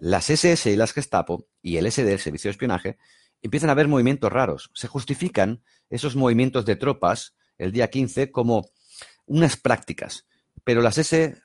[0.01, 2.99] las SS y las Gestapo y el SD, el Servicio de Espionaje,
[3.43, 4.71] empiezan a ver movimientos raros.
[4.75, 8.71] Se justifican esos movimientos de tropas el día 15 como
[9.27, 10.27] unas prácticas.
[10.65, 10.97] Pero las,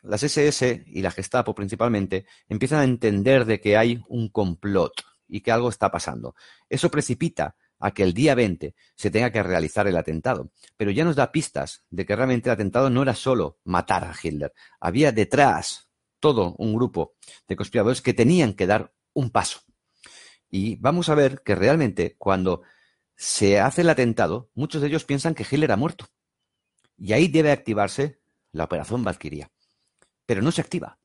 [0.03, 5.41] las SS y la Gestapo principalmente empiezan a entender de que hay un complot y
[5.41, 6.35] que algo está pasando.
[6.69, 10.51] Eso precipita a que el día 20 se tenga que realizar el atentado.
[10.77, 14.13] Pero ya nos da pistas de que realmente el atentado no era solo matar a
[14.21, 14.53] Hitler.
[14.79, 15.84] Había detrás
[16.25, 17.13] todo un grupo
[17.47, 19.59] de conspiradores que tenían que dar un paso.
[20.49, 22.63] Y vamos a ver que realmente cuando
[23.15, 26.07] se hace el atentado, muchos de ellos piensan que Hitler ha muerto.
[26.97, 28.21] Y ahí debe activarse
[28.53, 29.51] la operación Valkyria.
[30.25, 30.97] Pero no se activa.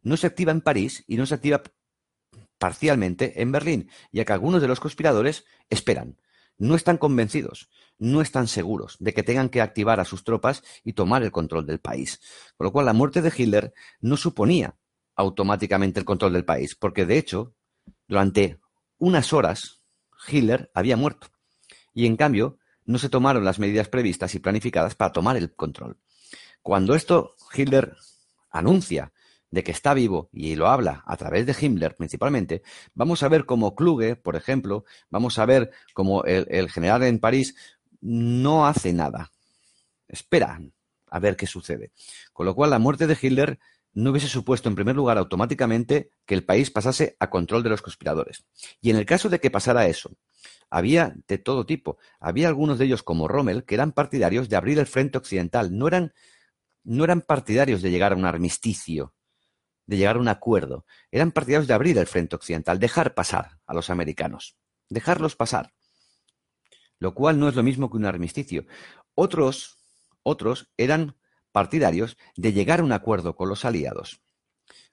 [0.00, 1.64] No se activa en París y no se activa
[2.56, 6.20] parcialmente en Berlín, ya que algunos de los conspiradores esperan,
[6.62, 10.92] no están convencidos, no están seguros de que tengan que activar a sus tropas y
[10.92, 12.20] tomar el control del país.
[12.56, 14.76] Con lo cual, la muerte de Hitler no suponía
[15.16, 17.56] automáticamente el control del país, porque de hecho,
[18.06, 18.60] durante
[18.98, 19.82] unas horas,
[20.28, 21.26] Hitler había muerto.
[21.94, 25.98] Y en cambio, no se tomaron las medidas previstas y planificadas para tomar el control.
[26.62, 27.96] Cuando esto Hitler
[28.52, 29.12] anuncia
[29.52, 32.62] de que está vivo y lo habla a través de Himmler principalmente,
[32.94, 37.54] vamos a ver cómo Kluge, por ejemplo, vamos a ver cómo el, general en París
[38.00, 39.30] no hace nada.
[40.08, 40.58] Espera
[41.10, 41.92] a ver qué sucede.
[42.32, 43.58] Con lo cual, la muerte de Hitler
[43.92, 47.82] no hubiese supuesto, en primer lugar, automáticamente que el país pasase a control de los
[47.82, 48.46] conspiradores.
[48.80, 50.10] Y en el caso de que pasara eso,
[50.70, 51.98] había de todo tipo.
[52.18, 55.76] Había algunos de ellos, como Rommel, que eran partidarios de abrir el frente occidental.
[55.76, 56.14] No eran,
[56.84, 59.12] no eran partidarios de llegar a un armisticio
[59.86, 60.86] de llegar a un acuerdo.
[61.10, 64.56] Eran partidarios de abrir el frente occidental, dejar pasar a los americanos,
[64.88, 65.72] dejarlos pasar.
[66.98, 68.66] Lo cual no es lo mismo que un armisticio.
[69.14, 69.78] Otros,
[70.22, 71.16] otros eran
[71.50, 74.22] partidarios de llegar a un acuerdo con los aliados,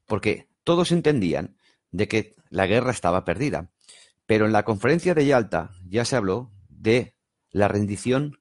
[0.06, 1.58] porque todos entendían
[1.92, 3.72] de que la guerra estaba perdida.
[4.26, 7.16] Pero en la conferencia de Yalta ya se habló de
[7.52, 8.40] la rendición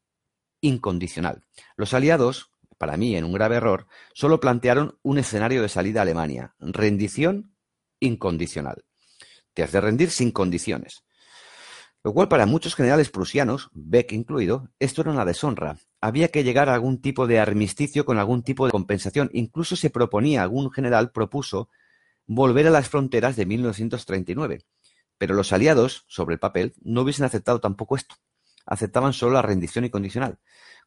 [0.61, 1.47] incondicional.
[1.77, 2.48] Los aliados
[2.79, 7.55] para mí en un grave error, solo plantearon un escenario de salida a Alemania, rendición
[8.01, 8.85] incondicional.
[9.53, 11.03] Te has de rendir sin condiciones.
[12.05, 15.79] Lo cual para muchos generales prusianos, Beck incluido, esto era una deshonra.
[16.01, 19.31] Había que llegar a algún tipo de armisticio con algún tipo de compensación.
[19.33, 21.69] Incluso se proponía, algún general propuso
[22.27, 24.65] volver a las fronteras de 1939.
[25.19, 28.15] Pero los aliados, sobre el papel, no hubiesen aceptado tampoco esto.
[28.65, 30.39] Aceptaban solo la rendición incondicional.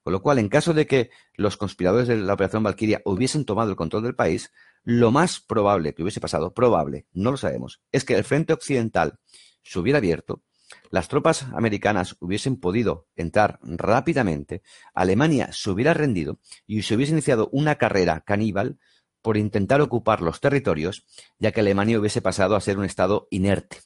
[0.03, 3.69] Con lo cual, en caso de que los conspiradores de la Operación Valkyria hubiesen tomado
[3.69, 4.51] el control del país,
[4.83, 9.19] lo más probable que hubiese pasado, probable, no lo sabemos, es que el frente occidental
[9.63, 10.41] se hubiera abierto,
[10.89, 14.61] las tropas americanas hubiesen podido entrar rápidamente,
[14.93, 18.79] Alemania se hubiera rendido y se hubiese iniciado una carrera caníbal
[19.21, 21.05] por intentar ocupar los territorios,
[21.37, 23.77] ya que Alemania hubiese pasado a ser un estado inerte.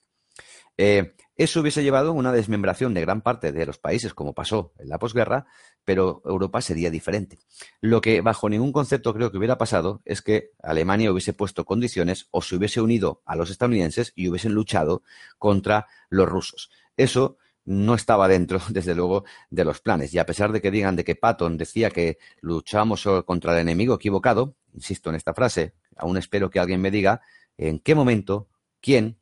[0.78, 4.74] Eh, eso hubiese llevado a una desmembración de gran parte de los países, como pasó
[4.80, 5.48] en la posguerra,
[5.84, 7.40] pero Europa sería diferente.
[7.82, 12.28] Lo que bajo ningún concepto creo que hubiera pasado es que Alemania hubiese puesto condiciones
[12.32, 15.04] o se hubiese unido a los estadounidenses y hubiesen luchado
[15.38, 16.70] contra los rusos.
[16.96, 20.14] Eso no estaba dentro, desde luego, de los planes.
[20.14, 23.96] Y a pesar de que digan de que Patton decía que luchamos contra el enemigo
[23.96, 27.22] equivocado, insisto en esta frase, aún espero que alguien me diga
[27.58, 28.48] en qué momento,
[28.82, 29.18] quién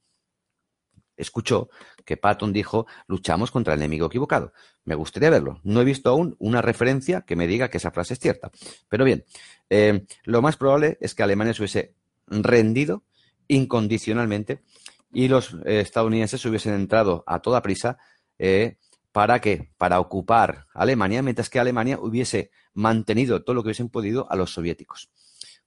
[1.17, 1.69] escuchó
[2.05, 4.53] que Patton dijo luchamos contra el enemigo equivocado.
[4.85, 5.59] Me gustaría verlo.
[5.63, 8.51] No he visto aún una referencia que me diga que esa frase es cierta.
[8.89, 9.25] Pero bien,
[9.69, 11.95] eh, lo más probable es que Alemania se hubiese
[12.27, 13.03] rendido
[13.47, 14.63] incondicionalmente
[15.11, 17.97] y los eh, estadounidenses hubiesen entrado a toda prisa
[18.39, 18.77] eh,
[19.11, 19.71] para qué?
[19.77, 24.51] Para ocupar Alemania, mientras que Alemania hubiese mantenido todo lo que hubiesen podido a los
[24.51, 25.11] soviéticos.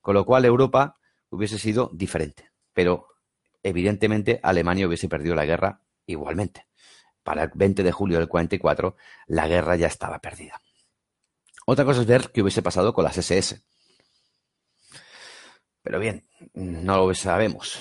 [0.01, 0.99] Con lo cual Europa
[1.31, 2.51] hubiese sido diferente.
[2.73, 3.07] Pero
[3.67, 6.67] evidentemente Alemania hubiese perdido la guerra igualmente.
[7.25, 10.63] Para el 20 de julio del 44, la guerra ya estaba perdida.
[11.67, 13.61] Otra cosa es ver qué hubiese pasado con las SS.
[15.83, 16.25] Pero bien,
[16.55, 17.81] no lo sabemos.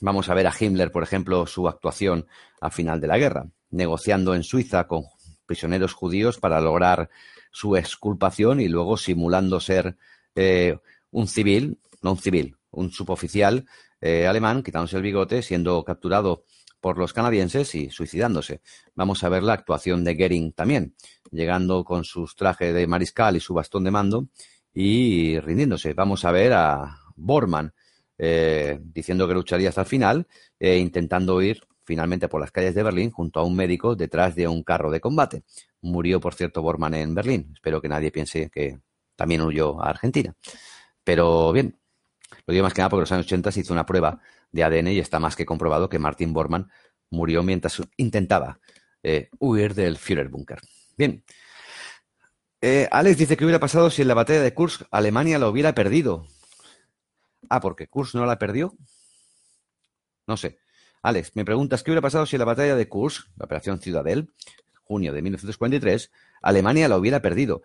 [0.00, 2.26] Vamos a ver a Himmler, por ejemplo, su actuación
[2.62, 5.04] al final de la guerra, negociando en Suiza con
[5.44, 7.10] prisioneros judíos para lograr
[7.50, 9.98] su exculpación y luego simulando ser
[10.34, 10.78] eh,
[11.10, 13.66] un civil, no un civil, un suboficial
[14.00, 16.44] eh, alemán, quitándose el bigote, siendo capturado
[16.80, 18.62] por los canadienses y suicidándose.
[18.94, 20.94] Vamos a ver la actuación de Goering también,
[21.30, 24.28] llegando con sus trajes de mariscal y su bastón de mando
[24.72, 25.92] y rindiéndose.
[25.94, 27.72] Vamos a ver a Bormann
[28.16, 30.26] eh, diciendo que lucharía hasta el final
[30.58, 34.46] e intentando huir finalmente por las calles de Berlín junto a un médico detrás de
[34.46, 35.42] un carro de combate.
[35.80, 37.50] Murió, por cierto, Bormann en Berlín.
[37.52, 38.78] Espero que nadie piense que
[39.16, 40.34] también huyó a Argentina.
[41.02, 41.79] Pero bien,
[42.46, 44.20] lo digo más que nada porque en los años 80 se hizo una prueba
[44.52, 46.70] de ADN y está más que comprobado que Martin Bormann
[47.10, 48.60] murió mientras intentaba
[49.02, 50.60] eh, huir del Führerbunker.
[50.96, 51.24] Bien.
[52.60, 55.74] Eh, Alex dice que hubiera pasado si en la batalla de Kursk Alemania lo hubiera
[55.74, 56.26] perdido.
[57.48, 58.74] Ah, porque Kursk no la perdió.
[60.26, 60.58] No sé.
[61.02, 64.30] Alex, me preguntas qué hubiera pasado si en la batalla de Kursk, la operación Ciudadel,
[64.84, 66.10] junio de 1943,
[66.42, 67.62] Alemania la hubiera perdido.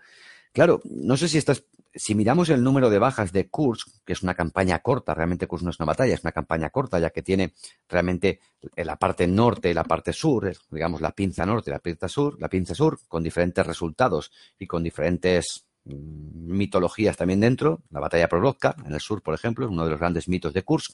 [0.55, 4.23] Claro, no sé si estás si miramos el número de bajas de Kursk, que es
[4.23, 7.21] una campaña corta, realmente Kursk no es una batalla, es una campaña corta, ya que
[7.21, 7.53] tiene
[7.89, 8.39] realmente
[8.77, 12.39] la parte norte y la parte sur, digamos la pinza norte y la pinza sur,
[12.39, 17.81] la pinza sur, con diferentes resultados y con diferentes mm, mitologías también dentro.
[17.89, 20.63] La batalla Prorozka, en el sur, por ejemplo, es uno de los grandes mitos de
[20.63, 20.91] Kursk.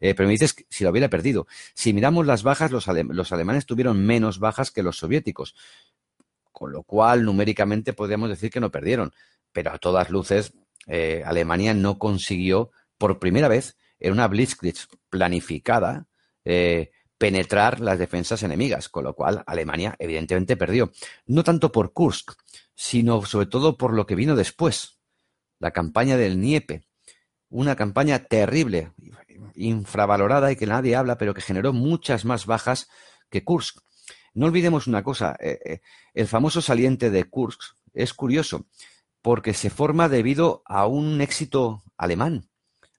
[0.00, 1.46] Eh, pero me dices si lo hubiera perdido.
[1.74, 5.54] Si miramos las bajas, los, los alemanes tuvieron menos bajas que los soviéticos
[6.60, 9.14] con lo cual numéricamente podríamos decir que no perdieron
[9.50, 10.52] pero a todas luces
[10.86, 14.76] eh, Alemania no consiguió por primera vez en una Blitzkrieg
[15.08, 16.06] planificada
[16.44, 20.92] eh, penetrar las defensas enemigas, con lo cual Alemania evidentemente perdió.
[21.24, 22.32] No tanto por Kursk,
[22.74, 25.00] sino sobre todo por lo que vino después,
[25.58, 26.82] la campaña del Niepe,
[27.48, 28.92] una campaña terrible,
[29.54, 32.88] infravalorada y que nadie habla, pero que generó muchas más bajas
[33.30, 33.80] que Kursk.
[34.34, 35.80] No olvidemos una cosa, eh,
[36.14, 37.60] el famoso saliente de Kursk
[37.92, 38.66] es curioso
[39.22, 42.48] porque se forma debido a un éxito alemán,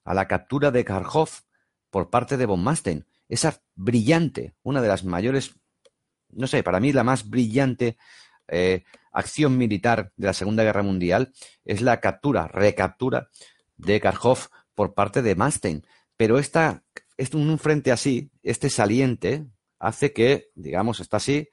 [0.04, 1.30] a la captura de Kharkov
[1.90, 3.06] por parte de von Manstein.
[3.28, 5.54] Esa brillante, una de las mayores,
[6.30, 7.96] no sé, para mí la más brillante
[8.48, 11.32] eh, acción militar de la Segunda Guerra Mundial
[11.64, 13.28] es la captura, recaptura
[13.76, 15.86] de Kharkov por parte de Manstein.
[16.16, 16.84] Pero esta,
[17.16, 19.46] es un frente así, este saliente,
[19.82, 21.48] hace que, digamos, está así,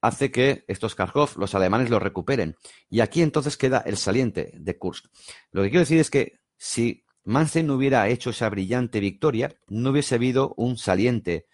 [0.00, 2.56] hace que estos Kharkov, los alemanes, los recuperen.
[2.88, 5.06] Y aquí entonces queda el saliente de Kursk.
[5.50, 9.90] Lo que quiero decir es que si Manstein no hubiera hecho esa brillante victoria, no
[9.90, 11.46] hubiese habido un saliente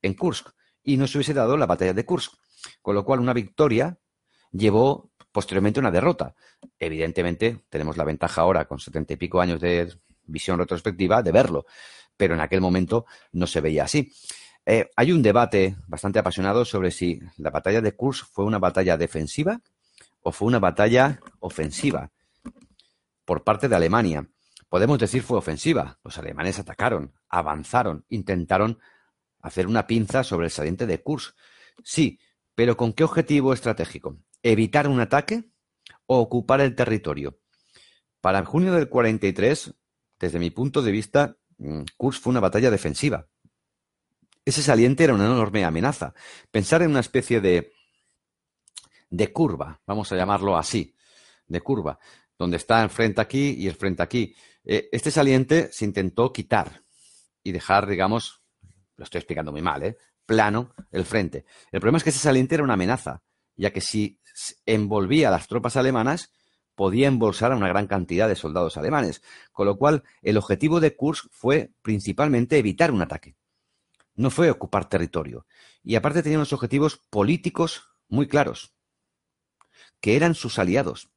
[0.00, 0.48] en Kursk
[0.82, 2.32] y no se hubiese dado la batalla de Kursk.
[2.80, 3.98] Con lo cual, una victoria
[4.50, 6.34] llevó posteriormente una derrota.
[6.78, 11.66] Evidentemente, tenemos la ventaja ahora, con setenta y pico años de visión retrospectiva, de verlo.
[12.16, 14.10] Pero en aquel momento no se veía así.
[14.66, 18.96] Eh, hay un debate bastante apasionado sobre si la batalla de Kursk fue una batalla
[18.96, 19.60] defensiva
[20.22, 22.10] o fue una batalla ofensiva
[23.24, 24.26] por parte de Alemania.
[24.68, 25.98] Podemos decir fue ofensiva.
[26.02, 28.78] Los alemanes atacaron, avanzaron, intentaron
[29.40, 31.36] hacer una pinza sobre el saliente de Kursk.
[31.82, 32.18] Sí,
[32.54, 34.16] pero ¿con qué objetivo estratégico?
[34.42, 35.44] ¿Evitar un ataque
[36.06, 37.38] o ocupar el territorio?
[38.22, 39.74] Para junio del 43,
[40.18, 43.28] desde mi punto de vista, mm, Kursk fue una batalla defensiva.
[44.44, 46.14] Ese saliente era una enorme amenaza.
[46.50, 47.72] Pensar en una especie de,
[49.08, 50.94] de curva, vamos a llamarlo así,
[51.46, 51.98] de curva,
[52.38, 54.34] donde está el frente aquí y el frente aquí.
[54.64, 56.82] Eh, este saliente se intentó quitar
[57.42, 58.42] y dejar, digamos,
[58.96, 59.96] lo estoy explicando muy mal, ¿eh?
[60.26, 61.46] plano el frente.
[61.72, 63.22] El problema es que ese saliente era una amenaza,
[63.56, 64.20] ya que si
[64.66, 66.32] envolvía a las tropas alemanas,
[66.74, 70.96] podía embolsar a una gran cantidad de soldados alemanes, con lo cual el objetivo de
[70.96, 73.36] Kursk fue principalmente evitar un ataque
[74.14, 75.46] no fue ocupar territorio.
[75.82, 78.74] Y aparte tenía unos objetivos políticos muy claros,
[80.00, 81.10] que eran sus aliados.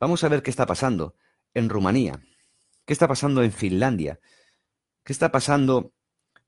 [0.00, 1.16] Vamos a ver qué está pasando
[1.54, 2.22] en Rumanía,
[2.84, 4.20] qué está pasando en Finlandia,
[5.04, 5.92] qué está pasando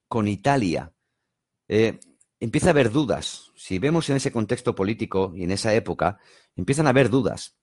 [0.09, 0.93] con Italia.
[1.69, 2.01] Eh,
[2.39, 3.53] empieza a haber dudas.
[3.55, 6.19] Si vemos en ese contexto político y en esa época,
[6.57, 7.59] empiezan a haber dudas.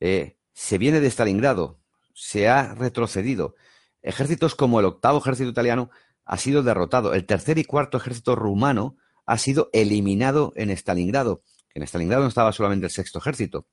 [0.00, 1.80] Eh, se viene de Stalingrado,
[2.14, 3.54] se ha retrocedido.
[4.02, 5.90] Ejércitos como el octavo ejército italiano
[6.24, 7.14] ha sido derrotado.
[7.14, 11.42] El tercer y cuarto ejército rumano ha sido eliminado en Stalingrado.
[11.74, 13.66] En Stalingrado no estaba solamente el sexto ejército,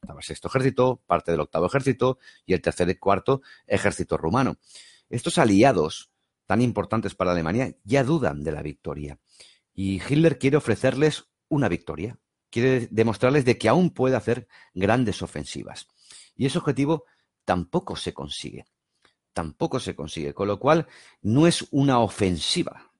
[0.00, 4.58] estaba el sexto ejército, parte del octavo ejército y el tercer y cuarto ejército rumano.
[5.08, 6.10] Estos aliados
[6.46, 9.18] tan importantes para Alemania ya dudan de la victoria.
[9.74, 12.18] Y Hitler quiere ofrecerles una victoria.
[12.50, 15.88] Quiere demostrarles de que aún puede hacer grandes ofensivas.
[16.36, 17.04] Y ese objetivo
[17.44, 18.66] tampoco se consigue
[19.36, 20.32] tampoco se consigue.
[20.32, 20.86] Con lo cual,
[21.20, 22.90] no es una ofensiva.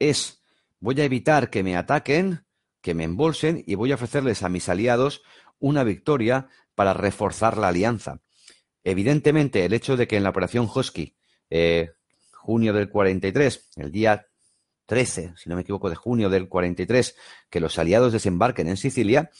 [0.00, 0.42] Es,
[0.80, 2.44] voy a evitar que me ataquen,
[2.80, 5.22] que me embolsen y voy a ofrecerles a mis aliados
[5.60, 8.20] una victoria para reforzar la alianza.
[8.82, 11.16] Evidentemente, el hecho de que en la operación Husky,
[11.50, 11.90] eh,
[12.32, 14.26] junio del 43, el día
[14.86, 17.14] 13, si no me equivoco, de junio del 43,
[17.48, 19.30] que los aliados desembarquen en Sicilia,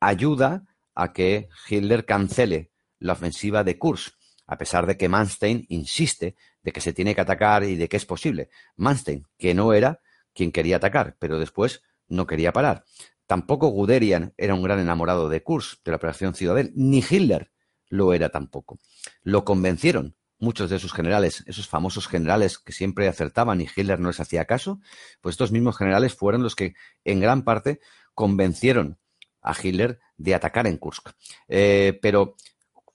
[0.00, 0.64] ayuda
[0.96, 4.17] a que Hitler cancele la ofensiva de Kursk
[4.48, 7.98] a pesar de que Manstein insiste de que se tiene que atacar y de que
[7.98, 8.48] es posible.
[8.76, 10.00] Manstein, que no era
[10.34, 12.84] quien quería atacar, pero después no quería parar.
[13.26, 17.52] Tampoco Guderian era un gran enamorado de Kursk, de la Operación Ciudadel, ni Hitler
[17.88, 18.78] lo era tampoco.
[19.22, 24.08] Lo convencieron muchos de sus generales, esos famosos generales que siempre acertaban y Hitler no
[24.08, 24.80] les hacía caso,
[25.20, 26.74] pues estos mismos generales fueron los que
[27.04, 27.80] en gran parte
[28.14, 28.98] convencieron
[29.42, 31.10] a Hitler de atacar en Kursk.
[31.48, 32.36] Eh, pero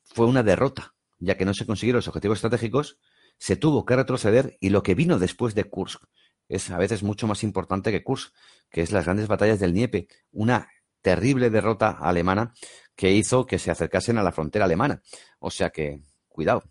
[0.03, 0.92] fue una derrota,
[1.24, 2.99] ya que no se consiguieron los objetivos estratégicos,
[3.38, 6.03] se tuvo que retroceder y lo que vino después de Kursk
[6.49, 8.34] es a veces mucho más importante que Kursk,
[8.69, 10.69] que es las grandes batallas del Niepe, una
[11.01, 12.53] terrible derrota alemana
[12.95, 15.01] que hizo que se acercasen a la frontera alemana.
[15.39, 16.63] O sea que, cuidado.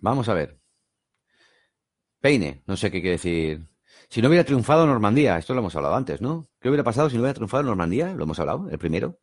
[0.00, 0.58] Vamos a ver.
[2.20, 3.66] Peine, no sé qué quiere decir.
[4.08, 6.46] Si no hubiera triunfado Normandía, esto lo hemos hablado antes, ¿no?
[6.60, 8.14] ¿Qué hubiera pasado si no hubiera triunfado Normandía?
[8.14, 9.18] Lo hemos hablado, el primero.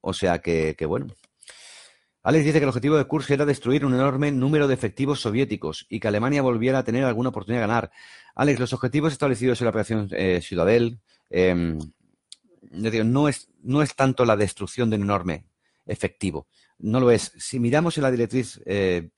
[0.00, 1.06] O sea que, que bueno.
[2.24, 5.86] Alex dice que el objetivo de Kursk era destruir un enorme número de efectivos soviéticos
[5.88, 7.90] y que Alemania volviera a tener alguna oportunidad de ganar.
[8.36, 11.00] Alex, los objetivos establecidos en la operación eh, Ciudadel
[11.30, 11.78] em,
[12.70, 15.46] no, es, no es tanto la destrucción de un enorme
[15.84, 16.46] efectivo.
[16.78, 17.32] No lo es.
[17.38, 18.60] Si miramos en la directriz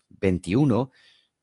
[0.08, 0.98] 21, eh,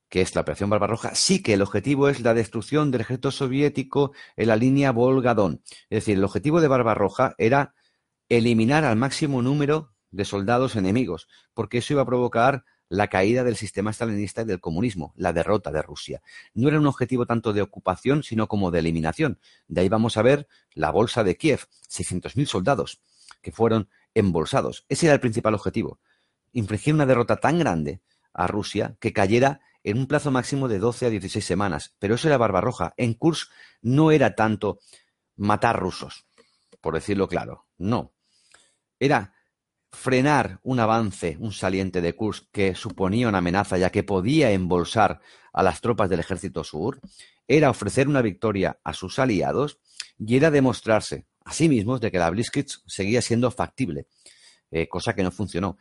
[0.09, 4.14] que es la operación Barbarroja, sí que el objetivo es la destrucción del ejército soviético
[4.36, 5.62] en la línea Volga-Don.
[5.89, 7.76] Es decir, el objetivo de Barbarroja era
[8.30, 13.55] eliminar al máximo número de soldados enemigos, porque eso iba a provocar la caída del
[13.55, 16.22] sistema stalinista y del comunismo, la derrota de Rusia.
[16.53, 19.39] No era un objetivo tanto de ocupación, sino como de eliminación.
[19.70, 23.01] De ahí vamos a ver la bolsa de Kiev, 600.000 soldados
[23.41, 24.86] que fueron embolsados.
[24.89, 25.99] Ese era el principal objetivo,
[26.51, 28.01] infligir una derrota tan grande
[28.34, 31.95] a Rusia que cayera en un plazo máximo de 12 a 16 semanas.
[31.99, 32.93] Pero eso era Barbarroja.
[32.97, 33.51] En Kursk
[33.82, 34.80] no era tanto
[35.36, 36.26] matar rusos,
[36.82, 37.66] por decirlo claro.
[37.78, 38.12] No.
[38.99, 39.34] Era
[39.92, 45.20] frenar un avance, un saliente de Kursk que suponía una amenaza ya que podía embolsar
[45.54, 47.00] a las tropas del ejército sur,
[47.48, 49.80] era ofrecer una victoria a sus aliados
[50.18, 54.08] y era demostrarse a sí mismos de que la Blitzkrieg seguía siendo factible,
[54.70, 55.78] eh, cosa que no funcionó.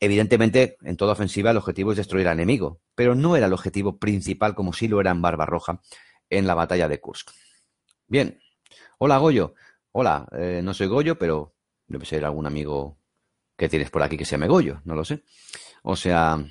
[0.00, 3.98] Evidentemente, en toda ofensiva el objetivo es destruir al enemigo, pero no era el objetivo
[3.98, 5.80] principal como sí lo era en Barbarroja
[6.28, 7.30] en la batalla de Kursk.
[8.06, 8.38] Bien,
[8.98, 9.54] hola Goyo,
[9.92, 11.54] hola, eh, no soy Goyo, pero
[11.86, 12.98] debe ser algún amigo
[13.56, 15.22] que tienes por aquí que se llame Goyo, no lo sé.
[15.82, 16.44] O sea.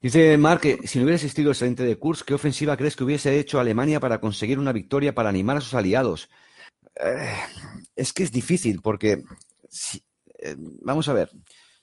[0.00, 3.04] Dice Mark que si no hubiera existido el saliente de Kursk, ¿qué ofensiva crees que
[3.04, 6.30] hubiese hecho Alemania para conseguir una victoria, para animar a sus aliados?
[6.96, 7.34] Eh,
[7.96, 9.22] es que es difícil, porque.
[10.38, 11.30] Eh, vamos a ver.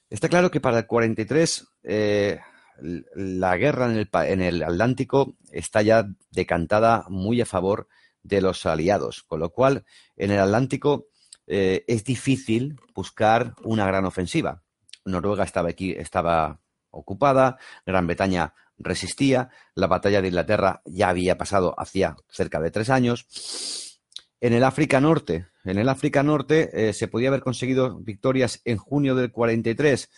[0.10, 2.40] Está claro que para el 43 eh,
[2.80, 7.88] la guerra en el, en el Atlántico está ya decantada muy a favor
[8.24, 9.86] de los aliados, con lo cual
[10.16, 11.08] en el Atlántico
[11.48, 14.64] eh, es difícil buscar una gran ofensiva.
[15.06, 16.60] Noruega estaba aquí, estaba
[16.92, 22.90] ocupada, Gran Bretaña resistía, la batalla de Inglaterra ya había pasado hacía cerca de tres
[22.90, 23.98] años.
[24.42, 28.78] En el África Norte, en el África Norte eh, se podía haber conseguido victorias en
[28.78, 30.10] junio del 43.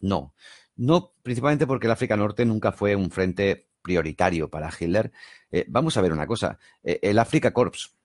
[0.00, 0.34] No,
[0.76, 5.12] no principalmente porque el África Norte nunca fue un frente prioritario para Hitler.
[5.52, 7.95] Eh, vamos a ver una cosa, el África Corps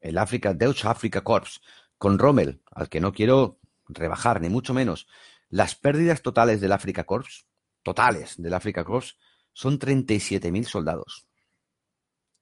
[0.00, 1.60] el África, Deutsche Africa Corps,
[1.98, 5.06] con Rommel, al que no quiero rebajar, ni mucho menos,
[5.48, 7.46] las pérdidas totales del África Corps,
[7.82, 9.18] totales del África Corps,
[9.52, 11.26] son 37.000 soldados.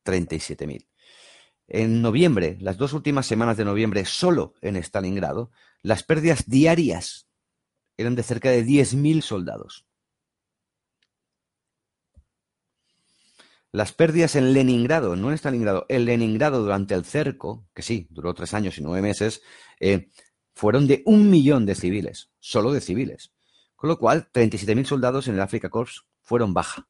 [0.05, 0.87] 37.000.
[1.67, 5.51] En noviembre, las dos últimas semanas de noviembre, solo en Stalingrado,
[5.83, 7.29] las pérdidas diarias
[7.97, 9.88] eran de cerca de 10.000 soldados.
[13.71, 18.33] Las pérdidas en Leningrado, no en Stalingrado, en Leningrado durante el cerco, que sí, duró
[18.33, 19.43] tres años y nueve meses,
[19.79, 20.09] eh,
[20.55, 23.33] fueron de un millón de civiles, solo de civiles.
[23.77, 26.89] Con lo cual, 37.000 soldados en el Africa Corps fueron baja.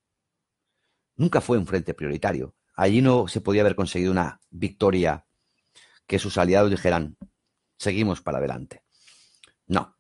[1.16, 2.54] Nunca fue un frente prioritario.
[2.74, 5.26] Allí no se podía haber conseguido una victoria
[6.06, 7.16] que sus aliados dijeran,
[7.76, 8.84] seguimos para adelante.
[9.66, 9.96] No.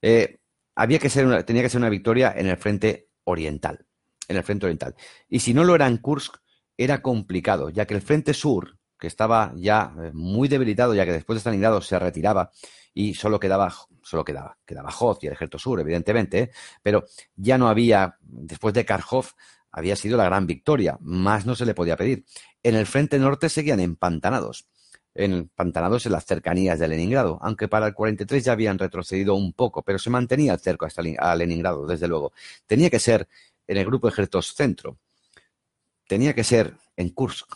[0.00, 0.40] Eh,
[0.74, 3.86] había que ser tenía que ser una victoria en el frente oriental
[4.28, 4.94] en el frente oriental.
[5.28, 6.36] Y si no lo era en Kursk,
[6.76, 11.12] era complicado, ya que el frente sur, que estaba ya eh, muy debilitado, ya que
[11.12, 12.50] después de Stalingrado se retiraba
[12.92, 13.72] y solo quedaba,
[14.02, 16.50] solo quedaba, quedaba Hoth y el ejército sur, evidentemente,
[16.82, 17.04] pero
[17.36, 19.26] ya no había, después de Kharkov,
[19.70, 22.24] había sido la gran victoria, más no se le podía pedir.
[22.62, 24.68] En el frente norte seguían empantanados,
[25.14, 29.82] empantanados en las cercanías de Leningrado, aunque para el 43 ya habían retrocedido un poco,
[29.82, 30.86] pero se mantenía el cerco
[31.18, 32.32] a Leningrado, desde luego.
[32.66, 33.28] Tenía que ser
[33.66, 34.98] en el grupo de ejércitos centro.
[36.06, 37.48] Tenía que ser en Kursk.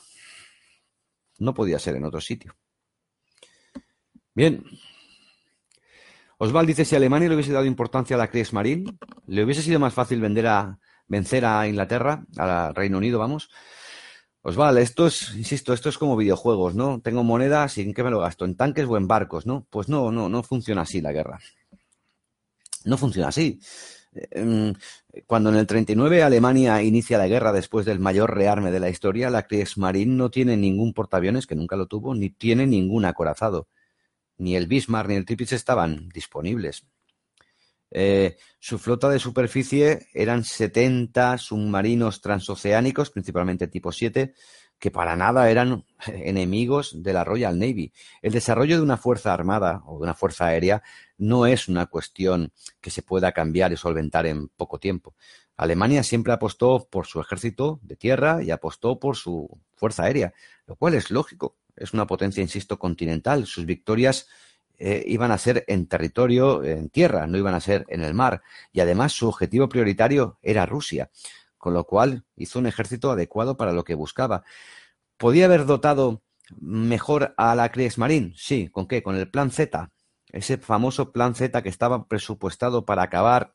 [1.39, 2.57] No podía ser en otro sitio.
[4.35, 4.65] Bien.
[6.39, 8.97] Oswald dice, si Alemania le hubiese dado importancia a la Kriegsmarine,
[9.27, 10.79] ¿le hubiese sido más fácil vender a,
[11.09, 13.51] vencer a Inglaterra, al Reino Unido, vamos?
[14.43, 17.01] Oswald, esto es, insisto, esto es como videojuegos, ¿no?
[17.01, 18.45] Tengo moneda, ¿sin qué me lo gasto?
[18.45, 19.67] ¿En tanques o en barcos, no?
[19.69, 21.41] Pues no, no, no funciona así la guerra.
[22.85, 23.61] No funciona así.
[24.31, 24.75] Em,
[25.27, 29.31] cuando en el 39 Alemania inicia la guerra después del mayor rearme de la historia,
[29.31, 33.69] la Kriegsmarine no tiene ningún portaaviones, que nunca lo tuvo, ni tiene ningún acorazado
[34.39, 36.87] ni el Bismarck ni el Tirpitz estaban disponibles.
[37.91, 44.35] Eh, su flota de superficie eran 70 submarinos transoceánicos, principalmente tipo 7,
[44.79, 47.93] que para nada eran enemigos de la Royal Navy.
[48.23, 50.83] El desarrollo de una fuerza armada o de una fuerza aérea
[51.17, 55.15] no es una cuestión que se pueda cambiar y solventar en poco tiempo.
[55.57, 60.33] Alemania siempre apostó por su ejército de tierra y apostó por su fuerza aérea,
[60.67, 63.47] lo cual es lógico es una potencia, insisto, continental.
[63.47, 64.29] Sus victorias
[64.79, 68.43] eh, iban a ser en territorio, en tierra, no iban a ser en el mar.
[68.73, 71.11] Y además su objetivo prioritario era Rusia,
[71.59, 74.45] con lo cual hizo un ejército adecuado para lo que buscaba.
[75.17, 76.23] ¿Podía haber dotado
[76.61, 78.33] mejor a la Kriegsmarine?
[78.37, 79.03] Sí, ¿con qué?
[79.03, 79.91] Con el plan Z.
[80.31, 83.55] Ese famoso plan Z que estaba presupuestado para acabar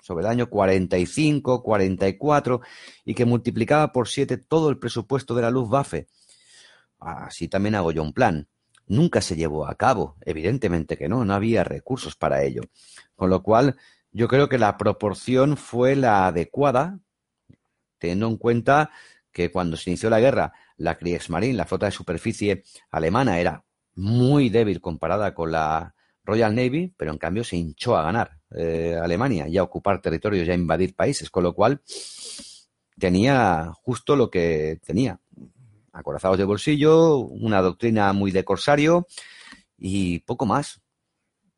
[0.00, 2.60] sobre el año 45, 44
[3.04, 6.08] y que multiplicaba por siete todo el presupuesto de la Luftwaffe
[7.02, 8.48] así también hago yo un plan.
[8.86, 12.62] Nunca se llevó a cabo, evidentemente que no, no había recursos para ello.
[13.14, 13.76] Con lo cual,
[14.10, 16.98] yo creo que la proporción fue la adecuada,
[18.02, 18.90] teniendo en cuenta
[19.30, 24.50] que cuando se inició la guerra, la Kriegsmarine, la flota de superficie alemana, era muy
[24.50, 25.94] débil comparada con la
[26.24, 30.48] Royal Navy, pero en cambio se hinchó a ganar eh, Alemania y a ocupar territorios
[30.48, 31.80] y a invadir países, con lo cual
[32.98, 35.20] tenía justo lo que tenía,
[35.92, 39.06] acorazados de bolsillo, una doctrina muy de corsario
[39.78, 40.82] y poco más.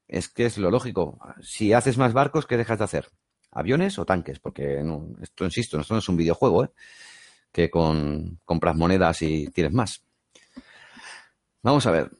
[0.08, 1.18] Es que es lo lógico.
[1.40, 3.08] Si haces más barcos, ¿qué dejas de hacer?
[3.54, 4.38] ¿Aviones o tanques?
[4.38, 4.82] Porque
[5.22, 6.70] esto, insisto, esto no es un videojuego, ¿eh?
[7.52, 10.02] que con compras monedas y tienes más.
[11.62, 12.10] Vamos a ver.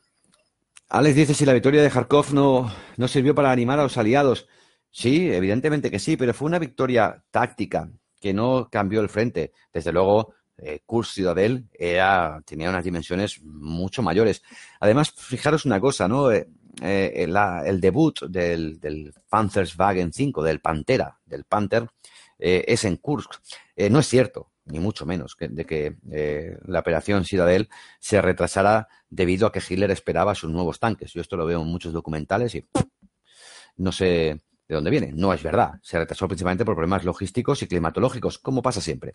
[0.89, 4.47] Alex dice si la victoria de Kharkov no, no sirvió para animar a los aliados.
[4.91, 9.53] Sí, evidentemente que sí, pero fue una victoria táctica que no cambió el frente.
[9.72, 11.68] Desde luego, eh, Kurs Ciudadel
[12.47, 14.43] tenía unas dimensiones mucho mayores.
[14.78, 16.30] Además, fijaros una cosa, ¿no?
[16.30, 16.49] Eh,
[16.83, 21.89] eh, el debut del, del Panzerswagen 5, del Pantera, del Panther,
[22.37, 23.33] es en Kursk.
[23.91, 25.97] no es cierto, ni mucho menos, de que
[26.66, 27.70] la operación Citadel
[28.01, 31.12] se retrasara debido a que Hitler esperaba sus nuevos tanques.
[31.12, 32.68] Yo esto lo veo en muchos documentales y
[33.77, 35.12] no sé de dónde viene.
[35.12, 35.75] No es verdad.
[35.83, 39.14] Se retrasó principalmente por problemas logísticos y climatológicos, como pasa siempre.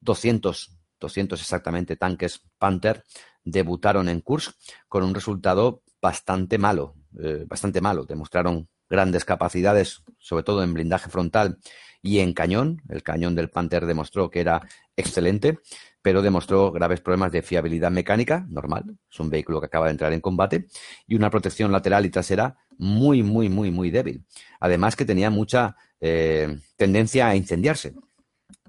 [0.00, 3.04] 200, eh, 200 exactamente tanques Panther
[3.44, 4.54] debutaron en Kursk
[4.88, 8.04] con un resultado bastante malo, eh, bastante malo.
[8.04, 11.58] Demostraron grandes capacidades, sobre todo en blindaje frontal
[12.02, 12.82] y en cañón.
[12.88, 14.62] El cañón del Panther demostró que era
[14.96, 15.58] excelente,
[16.02, 20.12] pero demostró graves problemas de fiabilidad mecánica, normal, es un vehículo que acaba de entrar
[20.12, 20.66] en combate,
[21.06, 24.24] y una protección lateral y trasera muy, muy, muy, muy débil.
[24.60, 27.92] Además que tenía mucha eh, tendencia a incendiarse.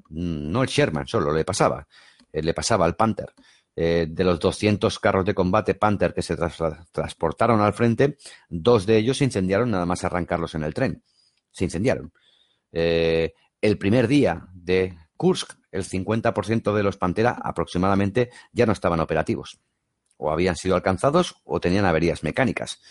[0.10, 1.88] Mm, no el Sherman solo le pasaba,
[2.32, 3.32] eh, le pasaba al Panther.
[3.82, 6.36] Eh, de los 200 carros de combate Panther que se
[6.92, 8.18] transportaron al frente,
[8.50, 11.04] dos de ellos se incendiaron nada más arrancarlos en el tren.
[11.52, 12.12] Se incendiaron.
[12.72, 19.60] el primer día de Kursk, el 50% de los Pantera aproximadamente ya no estaban operativos.
[20.18, 22.82] O habían sido alcanzados o tenían averías mecánicas.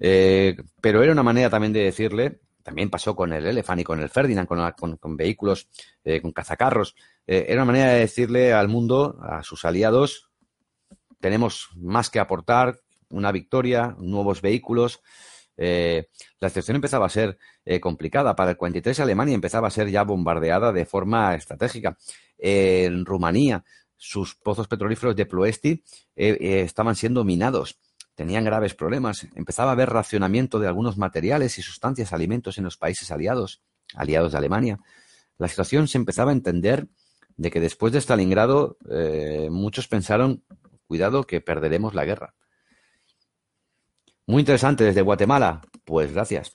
[0.00, 4.00] Eh, pero era una manera también de decirle, también pasó con el Elephant y con
[4.00, 5.68] el Ferdinand, con, vehículos,
[6.04, 6.94] eh, con cazacarros,
[7.26, 10.30] eh, era una manera de decirle al mundo, a sus aliados,
[11.20, 12.78] tenemos más que aportar,
[13.10, 15.00] una victoria, nuevos vehículos.
[15.56, 17.38] la situación empezaba a ser
[17.80, 18.36] complicada.
[18.36, 21.96] Para el 43 Alemania empezaba a ser ya bombardeada de forma estratégica.
[22.36, 23.64] en Rumanía,
[23.96, 25.82] sus pozos petrolíferos de Ploesti
[26.14, 27.80] estaban siendo minados
[28.18, 29.28] tenían graves problemas.
[29.36, 33.62] Empezaba a haber racionamiento de algunos materiales y sustancias, alimentos en los países aliados,
[33.94, 34.80] aliados de Alemania.
[35.38, 36.88] La situación se empezaba a entender
[37.36, 40.42] de que después de Stalingrado eh, muchos pensaron,
[40.88, 42.34] cuidado, que perderemos la guerra.
[44.26, 45.60] Muy interesante desde Guatemala.
[45.84, 46.52] Pues gracias.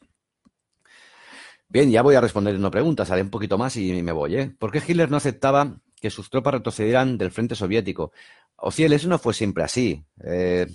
[1.70, 4.36] Bien, ya voy a responder una pregunta, haré un poquito más y me voy.
[4.36, 4.54] ¿eh?
[4.60, 8.12] ¿Por qué Hitler no aceptaba que sus tropas retrocedieran del frente soviético?
[8.58, 10.06] O ciel, eso no fue siempre así.
[10.26, 10.68] Eh,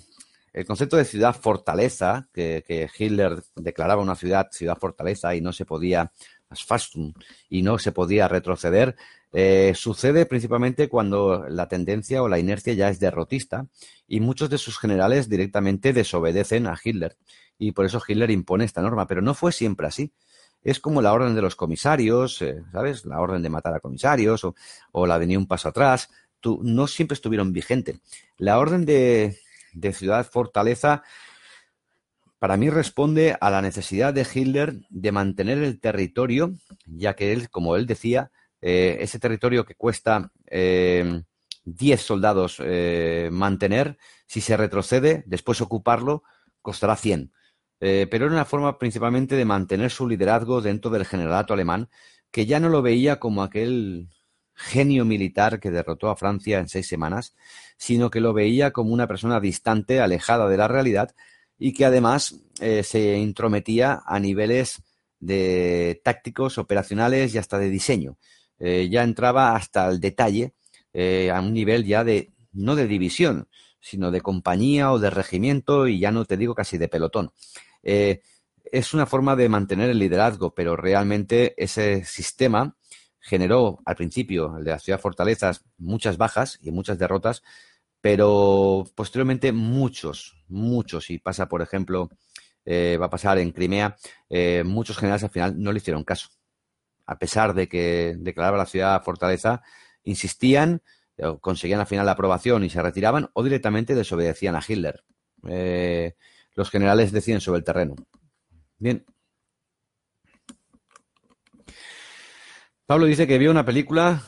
[0.53, 5.65] el concepto de ciudad fortaleza, que, Hitler declaraba una ciudad ciudad fortaleza y no se
[5.65, 6.11] podía,
[7.49, 8.95] y no se podía retroceder,
[9.31, 13.67] Eh, sucede principalmente cuando la tendencia o la inercia ya es derrotista
[14.07, 17.15] y muchos de sus generales directamente desobedecen a Hitler
[17.59, 20.13] y por eso Hitler impone esta norma, pero no fue siempre así.
[20.63, 23.05] Es como la orden de los comisarios, eh, ¿sabes?
[23.05, 24.45] La orden de matar a comisarios
[24.91, 26.09] o, la de ni un paso atrás.
[26.43, 27.99] no siempre estuvieron vigentes.
[28.37, 29.37] La orden de,
[29.73, 31.03] de ciudad fortaleza
[32.39, 36.53] para mí responde a la necesidad de Hitler de mantener el territorio,
[36.85, 41.21] ya que él, como él decía, eh, ese territorio que cuesta eh,
[41.65, 46.23] 10 soldados eh, mantener, si se retrocede, después ocuparlo,
[46.61, 47.33] costará 100.
[47.81, 51.89] Eh, pero era una forma principalmente de mantener su liderazgo dentro del generalato alemán,
[52.31, 54.07] que ya no lo veía como aquel
[54.59, 57.35] genio militar que derrotó a Francia en seis semanas,
[57.77, 61.15] sino que lo veía como una persona distante, alejada de la realidad,
[61.57, 62.35] y que además
[62.83, 64.81] se intrometía a niveles
[65.19, 68.17] de tácticos, operacionales y hasta de diseño.
[68.59, 70.53] Eh, ya entraba hasta el detalle
[70.93, 73.47] eh, a un nivel ya de, no de división,
[73.79, 77.31] sino de compañía o de regimiento y ya no te digo casi de pelotón.
[77.83, 78.21] Eh,
[78.71, 82.75] es una forma de mantener el liderazgo, pero realmente ese sistema
[83.29, 87.43] generó al principio, el de la ciudad fortalezas, muchas bajas y muchas derrotas,
[88.01, 92.09] pero posteriormente muchos, muchos, y pasa por ejemplo,
[92.67, 93.95] va a pasar en Crimea,
[94.65, 96.29] muchos generales al final no le hicieron caso
[97.09, 99.63] a pesar de que declaraba la ciudad fortaleza,
[100.03, 100.83] insistían,
[101.41, 105.03] conseguían al final la aprobación y se retiraban o directamente desobedecían a Hitler.
[105.47, 106.13] Eh,
[106.53, 107.95] los generales deciden sobre el terreno.
[108.77, 109.03] Bien.
[112.89, 114.19] Pablo dice que vio una película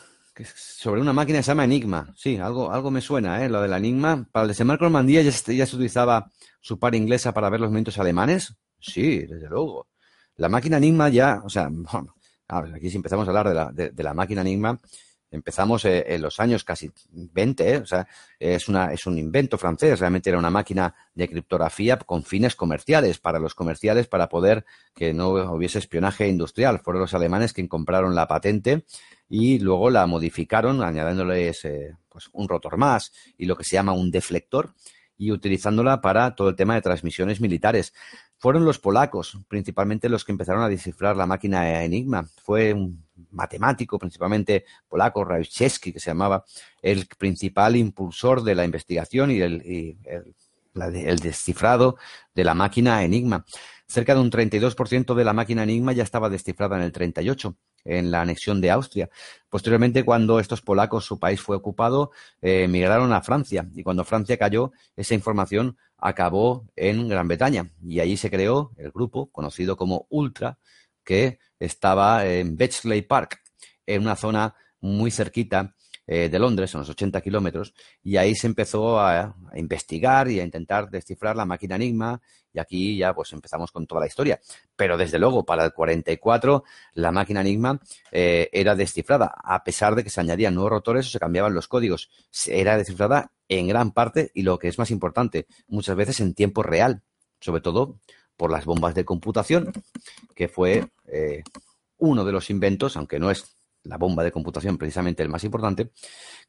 [0.56, 2.14] sobre una máquina que se llama Enigma.
[2.16, 3.50] Sí, algo, algo me suena, ¿eh?
[3.50, 4.28] Lo del Enigma.
[4.32, 7.98] Para el desembarco Normandía ya, ya se utilizaba su par inglesa para ver los movimientos
[7.98, 8.54] alemanes.
[8.80, 9.88] Sí, desde luego.
[10.36, 11.72] La máquina Enigma ya, o sea,
[12.76, 14.80] aquí si empezamos a hablar de la, máquina Enigma,
[15.32, 18.08] empezamos eh, en los años casi 20, eh, o sea,
[18.38, 23.18] es, una, es un invento francés, realmente era una máquina de criptografía con fines comerciales,
[23.18, 26.80] para los comerciales, para poder que no hubiese espionaje industrial.
[26.80, 28.86] Fueron los alemanes quienes compraron la patente
[29.30, 33.94] y luego la modificaron añadiéndoles eh, pues un rotor más y lo que se llama
[33.94, 34.74] un deflector
[35.22, 37.94] y utilizándola para todo el tema de transmisiones militares.
[38.40, 42.28] Fueron los polacos, principalmente, los que empezaron a descifrar la máquina Enigma.
[42.44, 46.44] Fue un matemático, principalmente polaco, Rajewski, que se llamaba,
[46.82, 49.96] el principal impulsor de la investigación y el,
[50.74, 51.98] el descifrado
[52.34, 53.46] de la máquina Enigma.
[53.92, 58.10] Cerca de un 32% de la máquina Enigma ya estaba descifrada en el 38 en
[58.10, 59.10] la anexión de Austria.
[59.50, 62.12] Posteriormente, cuando estos polacos, su país fue ocupado,
[62.42, 68.00] eh, emigraron a Francia y cuando Francia cayó, esa información acabó en Gran Bretaña y
[68.00, 70.58] allí se creó el grupo conocido como Ultra,
[71.04, 73.42] que estaba en Bletchley Park,
[73.86, 75.76] en una zona muy cerquita
[76.08, 77.74] eh, de Londres, unos 80 kilómetros,
[78.04, 82.22] y ahí se empezó a, investigar y a intentar descifrar la máquina Enigma,
[82.54, 84.40] y aquí ya pues empezamos con toda la historia.
[84.76, 86.64] Pero desde luego, para el 44,
[86.96, 87.80] la máquina Enigma
[88.12, 91.68] eh, era descifrada, a pesar de que se añadían nuevos rotores o se cambiaban los
[91.68, 92.10] códigos.
[92.48, 96.64] Era descifrada en gran parte, y lo que es más importante, muchas veces en tiempo
[96.64, 97.04] real,
[97.40, 98.00] sobre todo
[98.38, 99.72] por las bombas de computación,
[100.36, 101.44] que fue eh,
[101.98, 105.92] uno de los inventos, aunque no es la bomba de computación, precisamente el más importante,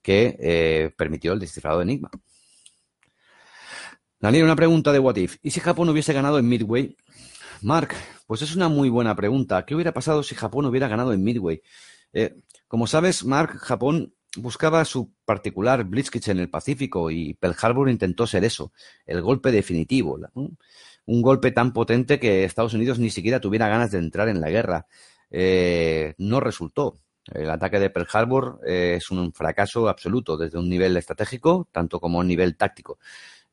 [0.03, 2.11] que eh, permitió el descifrado de Enigma.
[4.20, 5.39] Daniel, una pregunta de What If.
[5.43, 6.97] ¿Y si Japón hubiese ganado en Midway?
[7.62, 7.95] Mark,
[8.26, 9.64] pues es una muy buena pregunta.
[9.64, 11.62] ¿Qué hubiera pasado si Japón hubiera ganado en Midway?
[12.12, 12.37] Eh,
[12.68, 18.26] como sabes, Mark, Japón buscaba su particular Blitzkrieg en el Pacífico y Pearl Harbor intentó
[18.26, 18.72] ser eso,
[19.07, 20.18] el golpe definitivo.
[20.35, 24.51] Un golpe tan potente que Estados Unidos ni siquiera tuviera ganas de entrar en la
[24.51, 24.87] guerra.
[25.30, 26.99] Eh, no resultó.
[27.26, 32.00] El ataque de Pearl Harbor eh, es un fracaso absoluto desde un nivel estratégico, tanto
[32.00, 32.98] como un nivel táctico.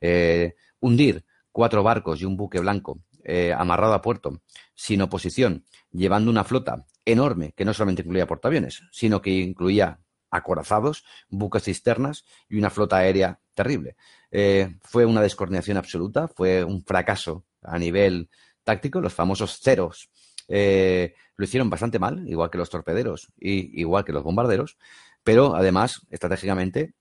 [0.02, 4.42] Eh, hundir cuatro barcos y un buque blanco eh, amarrado a puerto,
[4.74, 10.00] sin oposición, llevando una flota enorme que no solamente incluía portaaviones, sino que incluía
[10.32, 13.96] acorazados, buques cisternas y una flota aérea terrible.
[14.84, 18.30] fue una descoordinación absoluta, fue un fracaso a nivel
[18.64, 20.10] táctico, los famosos ceros
[20.50, 24.78] eh, lo hicieron bastante mal, igual que los torpederos y igual que los bombarderos,
[25.24, 26.96] pero además, estratégicamente,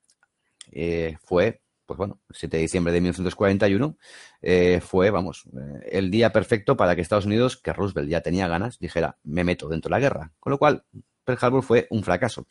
[0.71, 3.97] eh, fue, pues bueno, el 7 de diciembre de 1941,
[4.43, 5.45] eh, fue, vamos,
[5.91, 9.69] el día perfecto para que Estados Unidos, que Roosevelt ya tenía ganas, dijera, me meto
[9.69, 10.33] dentro de la guerra.
[10.39, 10.85] Con lo cual,
[11.25, 12.47] Pearl Harbor fue un fracaso.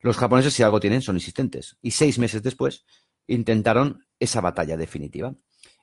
[0.00, 1.76] Los japoneses, si algo tienen, son insistentes.
[1.82, 2.84] Y seis meses después,
[3.26, 5.34] intentaron esa batalla definitiva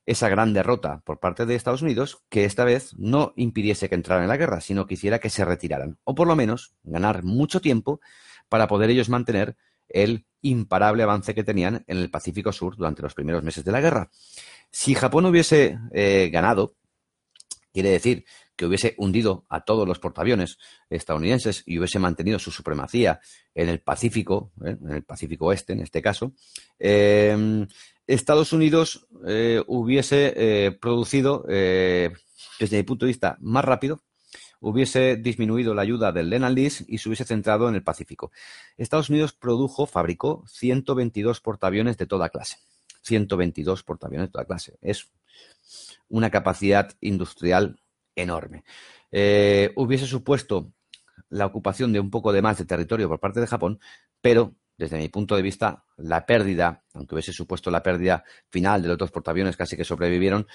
[0.10, 4.24] esa gran derrota por parte de Estados Unidos, que esta vez no impidiese que entraran
[4.24, 7.62] en la guerra, sino que hiciera que se retiraran, o por lo menos ganar mucho
[7.62, 8.02] tiempo
[8.50, 9.56] para poder ellos mantener
[9.88, 13.82] el imparable avance que tenían en el Pacífico Sur durante los primeros meses de la
[13.82, 14.10] guerra.
[14.72, 16.76] Si Japón hubiese eh, ganado,
[17.72, 20.58] quiere decir que hubiese hundido a todos los portaaviones
[20.90, 23.20] estadounidenses y hubiese mantenido su supremacía
[23.54, 24.76] en el Pacífico, ¿eh?
[24.82, 26.34] en el Pacífico Oeste en este caso,
[26.80, 27.68] em,
[28.14, 34.02] Estados Unidos eh, hubiese eh, producido, desde mi punto de vista, más rápido,
[34.60, 38.32] hubiese disminuido la ayuda del Lend Lease y se hubiese centrado en el Pacífico.
[38.78, 42.58] Estados Unidos produjo, fabricó 122 portaaviones de toda clase.
[43.04, 44.78] 122 portaaviones de toda clase.
[44.82, 45.12] Es
[46.10, 47.80] una capacidad industrial
[48.16, 48.64] enorme.
[49.12, 50.74] Eh, hubiese supuesto
[51.30, 53.80] la ocupación de un poco de más de territorio por parte de Japón,
[54.22, 58.88] pero desde mi punto de vista, la pérdida, aunque hubiese supuesto la pérdida final de
[58.88, 60.48] los dos portaaviones casi que sobrevivieron,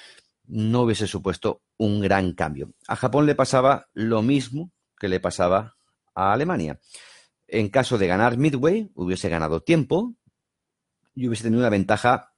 [0.46, 2.72] no hubiese supuesto un gran cambio.
[2.88, 5.76] A Japón le pasaba lo mismo que le pasaba
[6.14, 6.80] a Alemania.
[7.46, 10.14] En caso de ganar Midway, hubiese ganado tiempo
[11.14, 12.32] y hubiese tenido una ventaja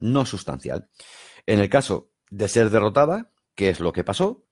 [0.00, 0.88] no sustancial.
[1.46, 4.46] En el caso de ser derrotada, ¿Qué es lo que pasó?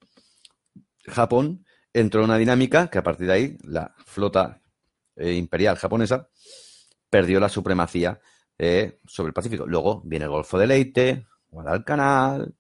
[1.07, 4.61] Japón entró en una dinámica que a partir de ahí la flota
[5.17, 6.29] eh, imperial japonesa
[7.09, 8.21] perdió la supremacía
[8.59, 9.67] eh, sobre el Pacífico.
[9.67, 12.55] Luego viene el Golfo de Leyte, Guadalcanal,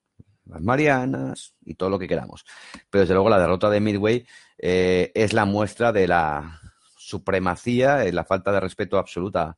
[0.47, 2.45] las Marianas y todo lo que queramos.
[2.91, 4.27] Pero desde luego la derrota de Midway
[4.59, 6.61] eh, es la muestra de la
[6.97, 9.57] supremacía, y la falta de respeto absoluta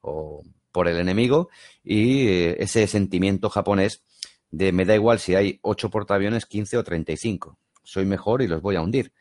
[0.00, 1.48] por el enemigo
[1.82, 4.04] y ese sentimiento japonés
[4.50, 7.58] de me da igual si hay ocho portaaviones, 15 o 35.
[7.82, 9.12] Soy mejor y los voy a hundir.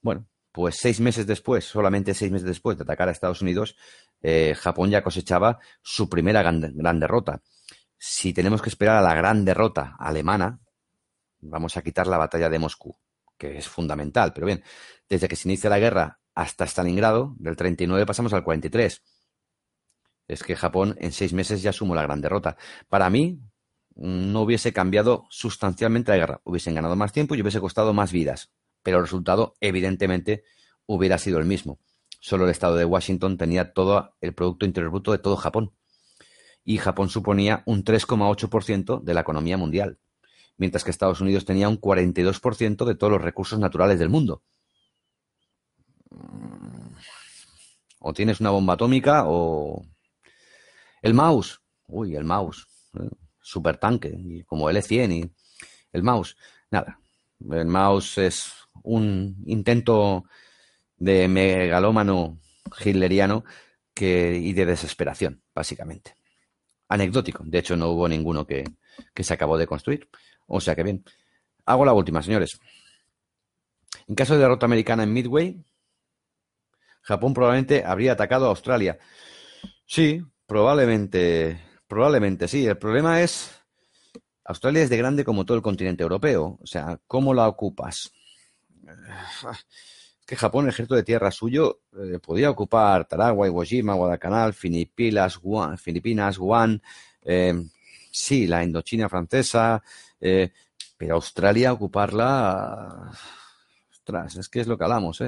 [0.00, 3.76] Bueno, pues seis meses después, solamente seis meses después de atacar a Estados Unidos,
[4.22, 7.42] eh, Japón ya cosechaba su primera gran, derrota.
[7.98, 10.58] Si tenemos que esperar a la gran derrota alemana,
[11.40, 12.98] vamos a quitar la batalla de Moscú,
[13.36, 14.32] que es fundamental.
[14.32, 14.64] Pero bien,
[15.10, 19.02] desde que se inicia la guerra hasta Stalingrado, del 39 pasamos al 43.
[20.26, 22.56] Es que Japón en seis meses ya sumó la gran derrota.
[22.88, 23.42] Para mí,
[23.94, 26.40] no hubiese cambiado sustancialmente la guerra.
[26.44, 28.54] Hubiesen ganado más tiempo y hubiese costado más vidas.
[28.86, 30.44] Pero el resultado, evidentemente,
[30.86, 31.80] hubiera sido el mismo.
[32.20, 35.72] Solo el estado de Washington tenía todo el Producto Interior Bruto de todo Japón.
[36.62, 39.98] Y Japón suponía un 3,8% de la economía mundial.
[40.56, 44.44] Mientras que Estados Unidos tenía un 42% de todos los recursos naturales del mundo.
[47.98, 49.84] O tienes una bomba atómica o...
[51.02, 51.58] El mouse.
[51.88, 52.68] Uy, el mouse
[53.42, 55.32] supertanque, como L100 y
[55.92, 56.36] el mouse.
[56.70, 57.00] Nada,
[57.50, 60.24] el mouse es un intento
[60.96, 62.38] de megalómano
[62.84, 63.44] hitleriano
[63.94, 66.14] que, y de desesperación, básicamente.
[66.88, 68.64] Anecdótico, de hecho no hubo ninguno que,
[69.12, 70.08] que se acabó de construir.
[70.46, 71.04] O sea que bien.
[71.64, 72.60] Hago la última, señores.
[74.06, 75.64] En caso de derrota americana en Midway,
[77.02, 78.98] Japón probablemente habría atacado a Australia.
[79.84, 82.66] Sí, probablemente Probablemente sí.
[82.66, 83.50] El problema es,
[84.44, 86.58] Australia es de grande como todo el continente europeo.
[86.60, 88.12] O sea, ¿cómo la ocupas?
[90.26, 95.38] Que Japón, el ejército de tierra suyo, eh, podía ocupar Tarawa, Iwo Jima, Guadalcanal, Filipinas,
[95.38, 96.38] Guam, Filipinas,
[97.22, 97.54] eh,
[98.10, 99.80] sí, la Indochina francesa,
[100.20, 100.52] eh,
[100.96, 103.12] pero Australia ocuparla,
[103.88, 105.22] ostras, es que es lo que hablamos,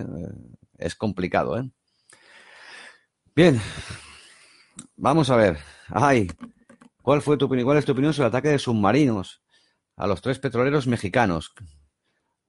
[0.77, 1.71] es complicado, ¿eh?
[3.37, 3.61] Bien,
[4.97, 5.59] vamos a ver.
[5.91, 6.29] Ay,
[7.03, 7.67] ¿cuál fue tu opinión?
[7.67, 9.43] ¿Cuál es tu opinión sobre el ataque de submarinos
[9.95, 11.55] a los tres petroleros mexicanos?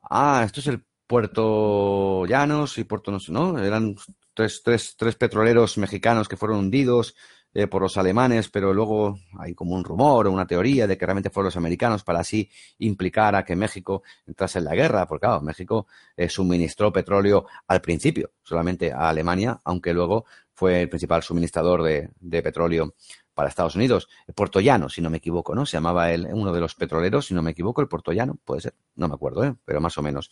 [0.01, 3.57] Ah, esto es el Puerto Llanos y Puerto no, ¿no?
[3.57, 3.95] Eran
[4.36, 7.16] tres, tres, tres petroleros mexicanos que fueron hundidos
[7.51, 11.07] eh, por los alemanes, pero luego hay como un rumor o una teoría de que
[11.07, 12.47] realmente fueron los americanos para así
[12.78, 17.82] implicar a que México entrase en la guerra, porque claro, México eh, suministró petróleo al
[17.82, 22.93] principio solamente a Alemania, aunque luego fue el principal suministrador de, de petróleo
[23.40, 24.10] para Estados Unidos.
[24.28, 25.66] El si no me equivoco, ¿no?
[25.66, 28.60] Se llamaba el, uno de los petroleros, si no me equivoco, el Puerto Llano, puede
[28.60, 29.56] ser, no me acuerdo, ¿eh?
[29.64, 30.30] pero más o menos.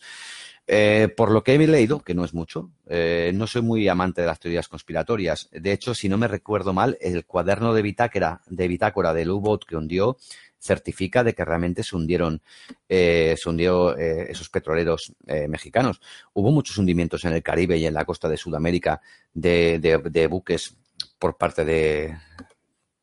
[0.66, 4.20] Eh, por lo que he leído, que no es mucho, eh, no soy muy amante
[4.20, 5.48] de las teorías conspiratorias.
[5.52, 9.64] De hecho, si no me recuerdo mal, el cuaderno de bitácora, de bitácora del U-Boat
[9.64, 10.18] que hundió
[10.60, 12.42] certifica de que realmente se hundieron,
[12.90, 15.14] eh, se hundió esos petroleros
[15.48, 16.02] mexicanos.
[16.34, 19.00] Hubo muchos hundimientos en el Caribe y en la costa de Sudamérica
[19.32, 20.76] de buques
[21.18, 22.16] por parte de,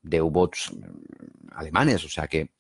[0.06, 0.72] de U-boats
[1.54, 2.52] alemanes, o sea que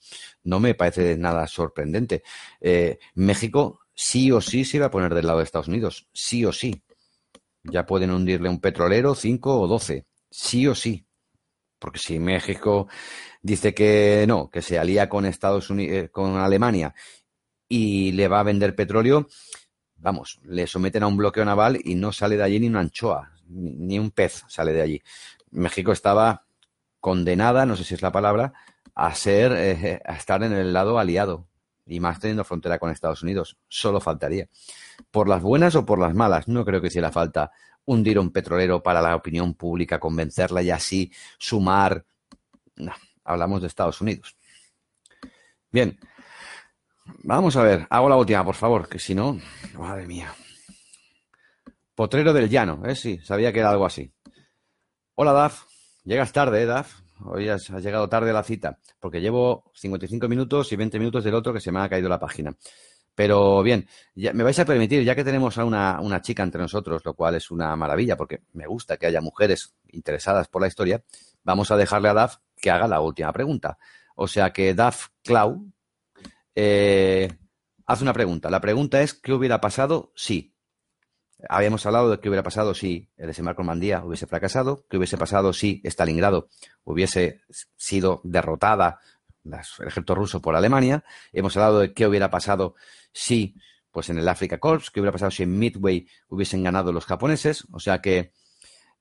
[0.43, 2.23] no me parece nada sorprendente.
[2.59, 6.45] Eh, México sí o sí se iba a poner del lado de Estados Unidos, sí
[6.45, 6.83] o sí.
[7.63, 11.05] Ya pueden hundirle un petrolero 5 o 12, sí o sí.
[11.79, 12.87] Porque si México
[13.41, 16.93] dice que no, que se alía con Estados Unidos, eh, con Alemania
[17.67, 19.27] y le va a vender petróleo,
[19.97, 23.31] vamos, le someten a un bloqueo naval y no sale de allí ni una anchoa.
[23.47, 25.01] ni, un pez sale de allí.
[25.51, 26.44] México estaba
[27.05, 28.53] condenada, no sé si es la palabra,
[28.95, 31.47] a ser, eh, a estar en el lado aliado
[31.85, 33.59] y más teniendo frontera con Estados Unidos.
[33.67, 34.49] Solo faltaría.
[35.11, 37.51] Por las buenas o por las malas, no creo que hiciera falta
[37.85, 42.03] hundir un petrolero para la opinión pública, convencerla y así sumar.
[42.75, 42.93] No,
[43.23, 44.35] hablamos de Estados Unidos.
[45.71, 45.99] Bien,
[47.21, 49.39] vamos a ver, hago la última, por favor, que si no,
[49.77, 50.33] madre mía.
[51.93, 52.95] Potrero del Llano, ¿eh?
[52.95, 54.11] Sí, sabía que era algo así.
[55.13, 55.74] Hola, Daf.
[56.05, 57.01] Llegas tarde, ¿eh, Daf?
[57.23, 61.33] Hoy has, llegado tarde a la cita, porque llevo 55 minutos y 20 minutos del
[61.33, 62.55] otro que se me ha caído la página.
[63.15, 67.03] Pero bien, me vais a permitir, ya que tenemos a una, una, chica entre nosotros,
[67.03, 71.03] lo cual es una maravilla, porque me gusta que haya mujeres interesadas por la historia,
[71.43, 73.79] vamos a dejarle a Daf que haga la última pregunta.
[74.15, 75.65] O sea que Daf Clau
[76.53, 77.29] eh,
[77.87, 78.51] hace una pregunta.
[78.51, 80.54] La pregunta es, ¿qué hubiera pasado si?
[81.49, 85.17] Habíamos hablado de qué hubiera pasado si el desembarco en Mandía hubiese fracasado, qué hubiese
[85.17, 86.47] pasado si Stalingrado
[86.83, 87.41] hubiese
[87.75, 88.99] sido derrotada
[89.43, 91.03] el ejército ruso por Alemania.
[91.33, 92.75] Hemos hablado de qué hubiera pasado
[93.11, 93.55] si,
[93.91, 97.65] pues en el Africa Corps, qué hubiera pasado si en Midway hubiesen ganado los japoneses.
[97.71, 98.31] O sea que,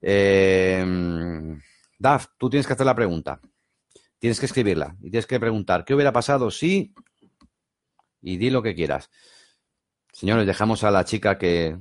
[0.01, 0.85] eh,
[1.97, 3.39] Daf, tú tienes que hacer la pregunta.
[4.19, 6.93] Tienes que escribirla y tienes que preguntar qué hubiera pasado si
[8.21, 9.09] y di lo que quieras.
[10.11, 11.77] Señores, dejamos a la chica que,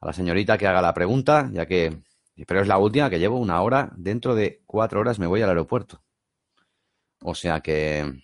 [0.00, 2.02] a la señorita que haga la pregunta, ya que,
[2.46, 5.48] pero es la última que llevo una hora, dentro de cuatro horas me voy al
[5.48, 6.02] aeropuerto.
[7.22, 8.22] O sea que,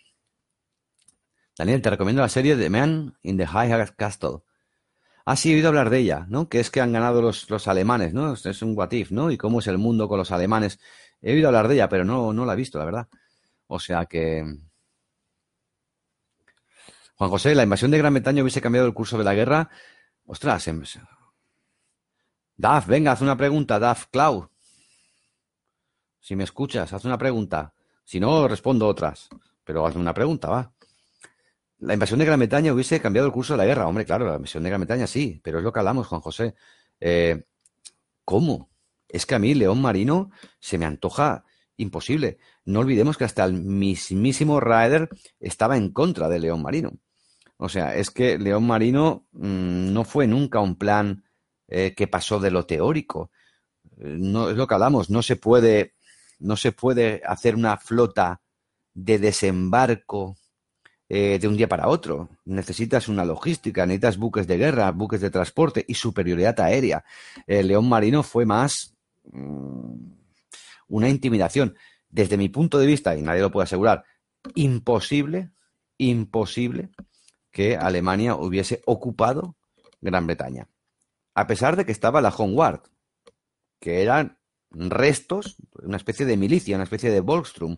[1.59, 4.39] Daniel, te recomiendo la serie The Man in the High Castle.
[5.25, 6.49] Ah, sí, he oído hablar de ella, ¿no?
[6.49, 8.35] Que es que han ganado los, los alemanes, ¿no?
[8.35, 9.31] Es un what if, ¿no?
[9.31, 10.79] Y cómo es el mundo con los alemanes.
[11.23, 13.09] He oído hablar de ella, pero no, no la he visto, la verdad.
[13.67, 14.45] O sea que,
[17.17, 19.71] Juan José, la invasión de Gran Bretaña hubiese cambiado el curso de la guerra.
[20.27, 20.83] Ostras, em,
[22.57, 24.49] Daf, venga, haz una pregunta, Daf, Clau.
[26.21, 27.75] Si me escuchas, haz una pregunta.
[28.05, 29.29] Si no, respondo otras.
[29.65, 30.73] Pero hazme una pregunta, va.
[31.79, 33.87] La invasión de Gran Bretaña hubiese cambiado el curso de la guerra.
[33.87, 36.55] Hombre, claro, la invasión de Gran Bretaña sí, pero es lo que hablamos, Juan José.
[37.01, 37.45] Eh,
[38.25, 38.71] ¿Cómo?
[39.09, 40.31] Es que a mí, León Marino,
[40.61, 41.45] se me antoja
[41.77, 42.39] imposible.
[42.65, 45.09] No olvidemos que hasta el mismísimo Raeder
[45.41, 46.93] estaba en contra de León Marino.
[47.57, 51.25] O sea, es que León Marino mm, no fue nunca un plan
[51.69, 53.31] eh, que pasó de lo teórico.
[53.97, 55.95] No, es lo que hablamos, no se puede,
[56.39, 58.41] no se puede hacer una flota
[58.93, 60.37] de desembarco
[61.09, 62.29] eh, de un día para otro.
[62.45, 67.05] Necesitas una logística, necesitas buques de guerra, buques de transporte y superioridad aérea.
[67.47, 68.95] León Marino fue más
[69.31, 70.15] mm,
[70.89, 71.77] una intimidación.
[72.09, 74.05] Desde mi punto de vista, y nadie lo puede asegurar,
[74.55, 75.51] imposible,
[75.99, 76.91] imposible
[77.51, 79.57] que Alemania hubiese ocupado
[80.01, 80.69] Gran Bretaña.
[81.35, 82.81] A pesar de que estaba la Home
[83.81, 84.39] que eran
[84.71, 87.77] restos, una especie de milicia, una especie de Volkstrom,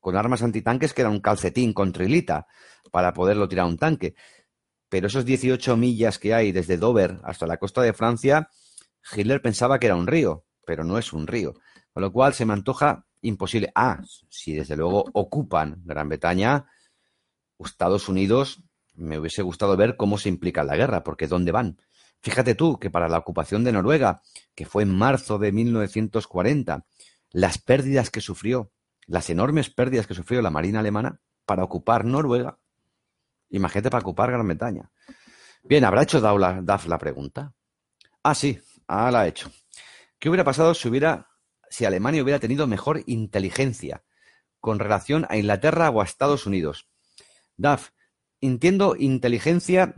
[0.00, 2.46] con armas antitanques que era un calcetín con trilita
[2.90, 4.14] para poderlo tirar a un tanque.
[4.88, 8.48] Pero esos 18 millas que hay desde Dover hasta la costa de Francia,
[9.14, 11.54] Hitler pensaba que era un río, pero no es un río.
[11.92, 13.72] Con lo cual se me antoja imposible.
[13.74, 16.66] Ah, si desde luego ocupan Gran Bretaña,
[17.58, 18.62] Estados Unidos
[18.94, 21.78] me hubiese gustado ver cómo se implica la guerra, porque ¿dónde van?
[22.24, 24.22] Fíjate tú que para la ocupación de Noruega,
[24.54, 26.86] que fue en marzo de 1940,
[27.32, 28.72] las pérdidas que sufrió,
[29.06, 32.58] las enormes pérdidas que sufrió la Marina alemana para ocupar Noruega,
[33.50, 34.90] imagínate para ocupar Gran Bretaña.
[35.64, 37.52] Bien, ¿habrá hecho DAF la pregunta?
[38.22, 38.58] Ah, sí,
[38.88, 39.52] ah, la ha hecho.
[40.18, 41.28] ¿Qué hubiera pasado si hubiera,
[41.68, 44.02] si Alemania hubiera tenido mejor inteligencia
[44.60, 46.88] con relación a Inglaterra o a Estados Unidos?
[47.58, 47.90] DAF,
[48.40, 49.94] entiendo inteligencia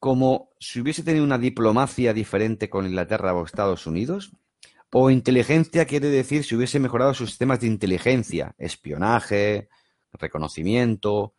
[0.00, 4.32] como si hubiese tenido una diplomacia diferente con Inglaterra o Estados Unidos.
[4.92, 9.68] O inteligencia quiere decir si hubiese mejorado sus sistemas de inteligencia, espionaje,
[10.12, 11.34] reconocimiento.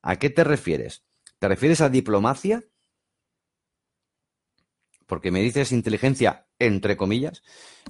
[0.00, 1.04] ¿A qué te refieres?
[1.38, 2.64] ¿Te refieres a diplomacia?
[5.06, 7.42] Porque me dices inteligencia entre comillas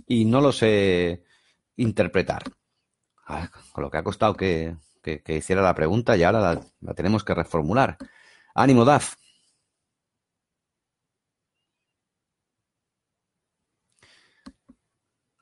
[0.08, 1.22] y no lo sé
[1.76, 2.42] interpretar.
[3.26, 4.76] Ah, con lo que ha costado que,
[5.28, 7.98] hiciera la pregunta y ahora la, tenemos que reformular.
[8.54, 9.14] Ánimo, DAF.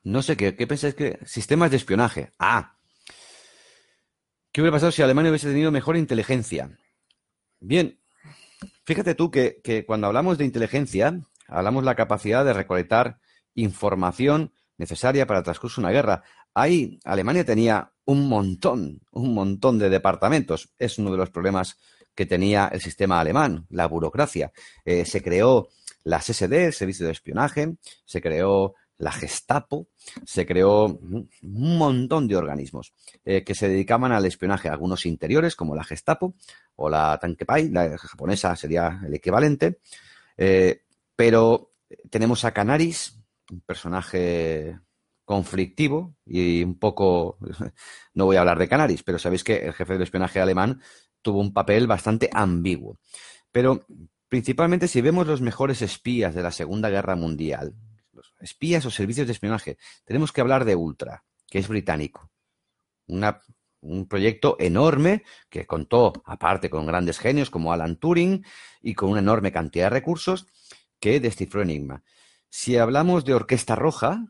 [0.03, 1.19] No sé qué, ¿qué pensáis que.
[1.25, 2.31] Sistemas de espionaje.
[2.37, 2.75] Ah.
[4.51, 6.77] ¿Qué hubiera pasado si Alemania hubiese tenido mejor inteligencia?
[7.59, 7.99] Bien.
[8.85, 13.19] Fíjate tú que, cuando hablamos de inteligencia, hablamos de la capacidad de recolectar
[13.55, 16.23] información necesaria para el transcurso de una guerra.
[16.53, 20.73] Ahí Alemania tenía un montón, un montón de departamentos.
[20.77, 21.77] Es uno de los problemas
[22.13, 24.51] que tenía el sistema alemán, la burocracia.
[24.85, 25.69] Eh, se creó
[26.03, 27.75] la SSD, el Servicio de Espionaje,
[28.05, 29.87] se creó la Gestapo,
[30.25, 31.29] se creó un
[31.77, 32.93] montón de organismos
[33.25, 36.35] eh, que se dedicaban al espionaje, algunos interiores como la Gestapo
[36.75, 39.79] o la Tankepai, la japonesa sería el equivalente,
[40.37, 40.83] eh,
[41.15, 41.73] pero
[42.09, 43.19] tenemos a Canaris,
[43.51, 44.79] un personaje
[45.25, 47.37] conflictivo y un poco,
[48.13, 50.81] no voy a hablar de Canaris, pero sabéis que el jefe del espionaje alemán
[51.21, 52.99] tuvo un papel bastante ambiguo.
[53.51, 53.85] Pero
[54.27, 57.73] principalmente si vemos los mejores espías de la Segunda Guerra Mundial,
[58.39, 62.29] espías o servicios de espionaje, tenemos que hablar de Ultra, que es británico.
[63.81, 68.45] un proyecto enorme que contó, aparte, con grandes genios como Alan Turing
[68.81, 70.47] y con una enorme cantidad de recursos
[70.99, 72.03] que descifró Enigma.
[72.49, 74.25] Si hablamos de Orquesta Roja,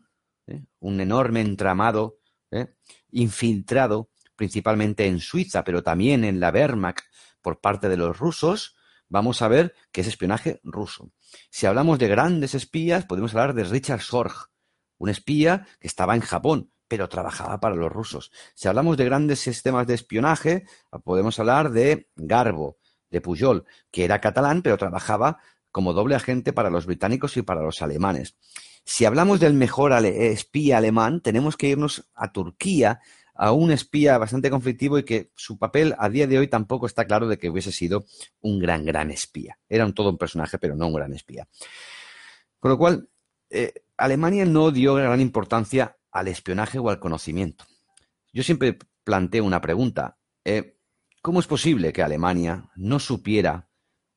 [0.46, 0.64] ¿eh?
[0.80, 2.18] un enorme entramado
[2.50, 2.74] ¿eh?
[3.10, 7.04] infiltrado principalmente en Suiza, pero también en la Wehrmacht
[7.40, 8.73] por parte de los rusos,
[9.08, 11.10] vamos a ver que es espionaje ruso.
[11.50, 14.50] Si hablamos de grandes espías, podemos hablar de Richard Sorg,
[14.98, 18.30] un espía que estaba en Japón, pero trabajaba para los rusos.
[18.54, 20.66] Si hablamos de grandes sistemas de espionaje,
[21.02, 22.78] podemos hablar de Garbo,
[23.10, 25.38] de Pujol, que era catalán, pero trabajaba
[25.70, 28.36] como doble agente para los británicos y para los alemanes.
[28.84, 33.00] Si hablamos del mejor espía alemán, tenemos que irnos a Turquía,
[33.34, 37.04] a un espía bastante conflictivo y que su papel a día de hoy tampoco está
[37.04, 38.04] claro de que hubiese sido
[38.40, 39.58] un gran, gran espía.
[39.68, 41.48] Era un todo un personaje, pero no un gran espía.
[42.60, 43.08] Con lo cual,
[43.50, 47.64] eh, Alemania no dio gran importancia al espionaje o al conocimiento.
[48.32, 50.18] Yo siempre planteo una pregunta.
[50.44, 50.78] Eh,
[51.22, 53.68] ¿Cómo es posible que Alemania no supiera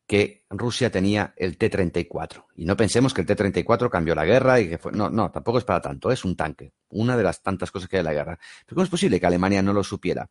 [0.08, 2.46] que Rusia tenía el T-34.
[2.56, 4.94] Y no pensemos que el T-34 cambió la guerra y que fue...
[4.94, 6.72] No, no, tampoco es para tanto, es un tanque.
[6.90, 8.40] Una de las tantas cosas que hay en la guerra.
[8.66, 10.30] Pero ¿cómo es posible que Alemania no lo supiera?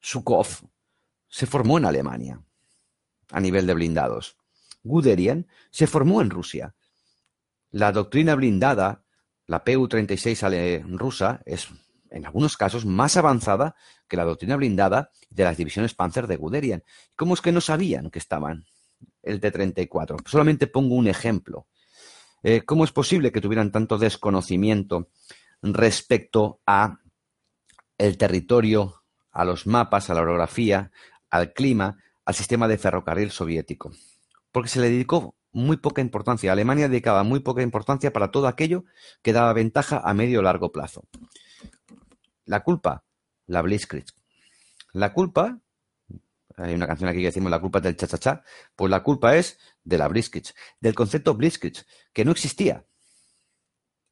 [0.00, 0.46] Sukhov
[1.26, 2.40] se formó en Alemania
[3.30, 4.36] a nivel de blindados.
[4.82, 6.74] Guderian se formó en Rusia.
[7.70, 9.02] La doctrina blindada,
[9.46, 11.68] la PU-36 rusa, es
[12.10, 13.74] en algunos casos más avanzada
[14.08, 16.84] que la doctrina blindada de las divisiones Panzer de Guderian.
[17.16, 18.66] ¿Cómo es que no sabían que estaban
[19.22, 20.26] el T-34?
[20.26, 21.66] Solamente pongo un ejemplo.
[22.42, 25.10] Eh, ¿Cómo es posible que tuvieran tanto desconocimiento
[25.62, 27.00] respecto a
[27.98, 29.02] el territorio,
[29.32, 30.92] a los mapas, a la orografía,
[31.30, 33.92] al clima, al sistema de ferrocarril soviético?
[34.52, 36.52] Porque se le dedicó muy poca importancia.
[36.52, 38.84] Alemania dedicaba muy poca importancia para todo aquello
[39.22, 41.04] que daba ventaja a medio o largo plazo.
[42.48, 43.04] La culpa,
[43.46, 44.06] la Blitzkrieg.
[44.94, 45.60] La culpa,
[46.56, 48.42] hay una canción aquí que decimos la culpa del cha-cha-cha,
[48.74, 50.46] pues la culpa es de la Blitzkrieg,
[50.80, 52.86] del concepto Blitzkrieg, que no existía.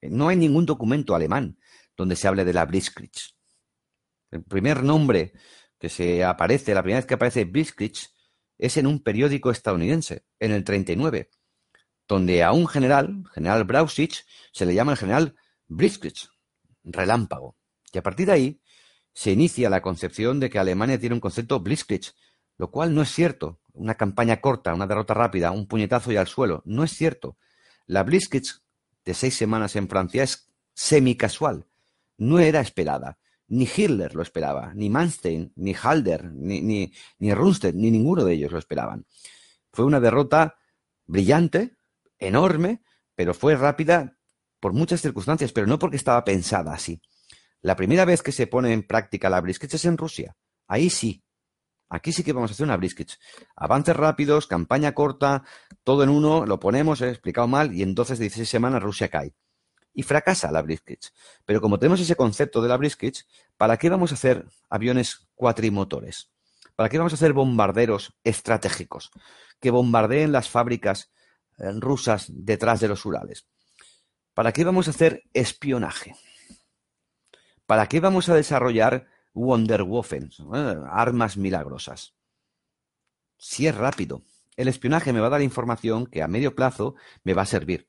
[0.03, 1.59] No hay ningún documento alemán
[1.97, 3.13] donde se hable de la Blitzkrieg.
[4.31, 5.33] El primer nombre
[5.79, 7.95] que se aparece, la primera vez que aparece Blitzkrieg,
[8.59, 11.31] es en un periódico estadounidense, en el 39,
[12.07, 15.37] donde a un general, general Brausich, se le llama el general
[15.69, 16.17] Blitzkrieg,
[16.85, 17.57] relámpago.
[17.93, 18.61] Y a partir de ahí
[19.13, 22.03] se inicia la concepción de que Alemania tiene un concepto Blitzkrieg,
[22.59, 23.61] lo cual no es cierto.
[23.73, 26.63] Una campaña corta, una derrota rápida, un puñetazo y al suelo.
[26.65, 27.37] No es cierto.
[27.87, 28.45] La Blitzkrieg
[29.05, 31.67] de seis semanas en Francia es semi-casual.
[32.19, 33.19] No era esperada.
[33.49, 38.35] Ni Hitler lo esperaba, ni Manstein, ni Halder, ni, ni, ni Rundstedt, ni ninguno de
[38.35, 39.07] ellos lo esperaban.
[39.73, 40.57] Fue una derrota
[41.07, 41.77] brillante,
[42.19, 42.83] enorme,
[43.15, 44.17] pero fue rápida
[44.59, 47.01] por muchas circunstancias, pero no porque estaba pensada así.
[47.63, 50.37] La primera vez que se pone en práctica la brisket es en Rusia.
[50.67, 51.23] Ahí sí.
[51.89, 53.13] Aquí sí que vamos a hacer una brisket.
[53.55, 55.45] Avances rápidos, campaña corta,
[55.85, 59.35] todo en uno, lo ponemos, he explicado mal, y en 12 16 semanas Rusia cae.
[59.95, 61.13] Y fracasa la brisket.
[61.45, 63.25] Pero como tenemos ese concepto de la brisket,
[63.57, 66.31] ¿para qué vamos a hacer aviones cuatrimotores?
[66.75, 69.11] ¿Para qué vamos a hacer bombarderos estratégicos
[69.61, 71.11] que bombardeen las fábricas
[71.59, 73.47] eh, rusas detrás de los Urales?
[74.35, 76.15] ¿Para qué vamos a hacer espionaje?
[77.67, 82.15] ¿Para qué vamos a desarrollar Wonderwaffen, eh, armas milagrosas?
[83.37, 84.23] Si es rápido,
[84.57, 86.95] el espionaje me va a dar información que a medio plazo
[87.25, 87.89] me va a servir.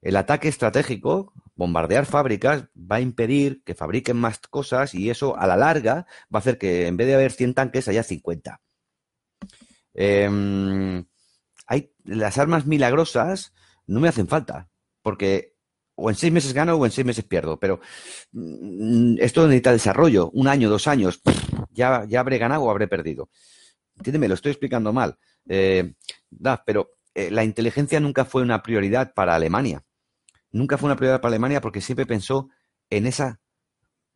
[0.00, 5.46] El ataque estratégico, bombardear fábricas, va a impedir que fabriquen más cosas y eso a
[5.46, 8.62] la larga va a hacer que en vez de haber 100 tanques haya 50.
[9.92, 11.04] Em,
[11.66, 13.52] hay, las armas milagrosas
[13.86, 14.70] no me hacen falta,
[15.02, 15.56] porque
[16.00, 17.80] o en seis meses gano o en seis meses pierdo, pero
[18.32, 21.20] mm, esto necesita desarrollo, un año, dos años,
[21.70, 23.30] ya, ya habré ganado o habré perdido.
[23.96, 25.92] Entiéndeme, lo estoy explicando mal, eh,
[26.64, 29.84] pero eh, la inteligencia nunca fue una prioridad para Alemania.
[30.52, 32.48] Nunca fue una prioridad para Alemania porque siempre pensó
[32.88, 33.40] en esa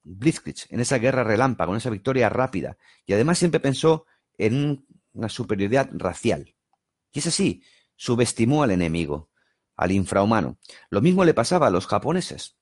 [0.02, 2.76] Blitzkrieg, en esa guerra relámpago, en esa victoria rápida.
[3.06, 4.06] Y además siempre pensó
[4.36, 6.54] en una superioridad racial.
[7.12, 7.62] Y es así,
[7.96, 9.30] subestimó al enemigo
[9.76, 10.58] al infrahumano.
[10.90, 12.56] Lo mismo le pasaba a los japoneses.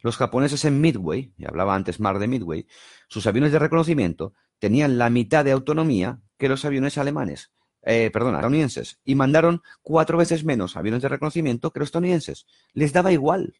[0.00, 2.66] Los japoneses en Midway, y hablaba antes más de Midway,
[3.08, 7.52] sus aviones de reconocimiento tenían la mitad de autonomía que los aviones alemanes,
[7.82, 12.46] eh, perdón, estadounidenses, y mandaron cuatro veces menos aviones de reconocimiento que los estadounidenses.
[12.72, 13.54] Les daba igual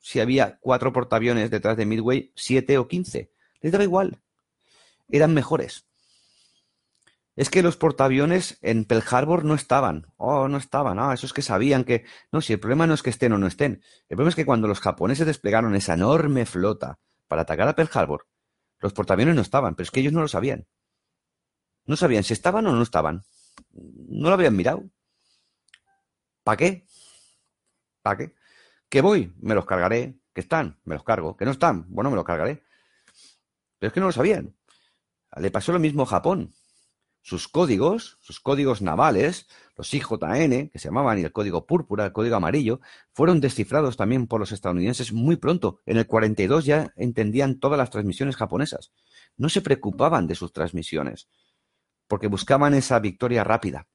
[0.00, 3.30] si había cuatro portaaviones detrás de Midway, siete o quince.
[3.60, 4.22] Les daba igual.
[5.10, 5.86] Eran mejores.
[7.40, 10.12] Es que los portaaviones en Pearl Harbor no estaban.
[10.18, 10.98] Oh, no estaban.
[10.98, 12.04] Ah, eso es que sabían que.
[12.30, 13.82] No, si el problema no es que estén o no estén.
[14.10, 17.88] El problema es que cuando los japoneses desplegaron esa enorme flota para atacar a Pearl
[17.94, 18.26] Harbor,
[18.80, 20.66] los portaaviones no estaban, pero es que ellos no lo sabían.
[21.86, 23.22] No sabían si estaban o no estaban.
[23.72, 24.84] No lo habían mirado.
[26.44, 26.86] ¿Para qué?
[28.02, 28.34] ¿Para qué?
[28.90, 29.34] ¿Que voy?
[29.40, 30.20] Me los cargaré.
[30.34, 30.78] ¿Que están?
[30.84, 31.38] Me los cargo.
[31.38, 31.86] ¿Que no están?
[31.88, 32.62] Bueno, me los cargaré.
[33.78, 34.54] Pero es que no lo sabían.
[35.38, 36.52] Le pasó lo mismo a Japón.
[37.22, 39.46] Sus códigos, sus códigos navales,
[39.76, 42.80] los IJN, que se llamaban, y el código púrpura, el código amarillo,
[43.12, 45.80] fueron descifrados también por los estadounidenses muy pronto.
[45.86, 48.92] En el 42 ya entendían todas las transmisiones japonesas.
[49.36, 51.28] No se preocupaban de sus transmisiones,
[52.08, 53.86] porque buscaban esa victoria rápida.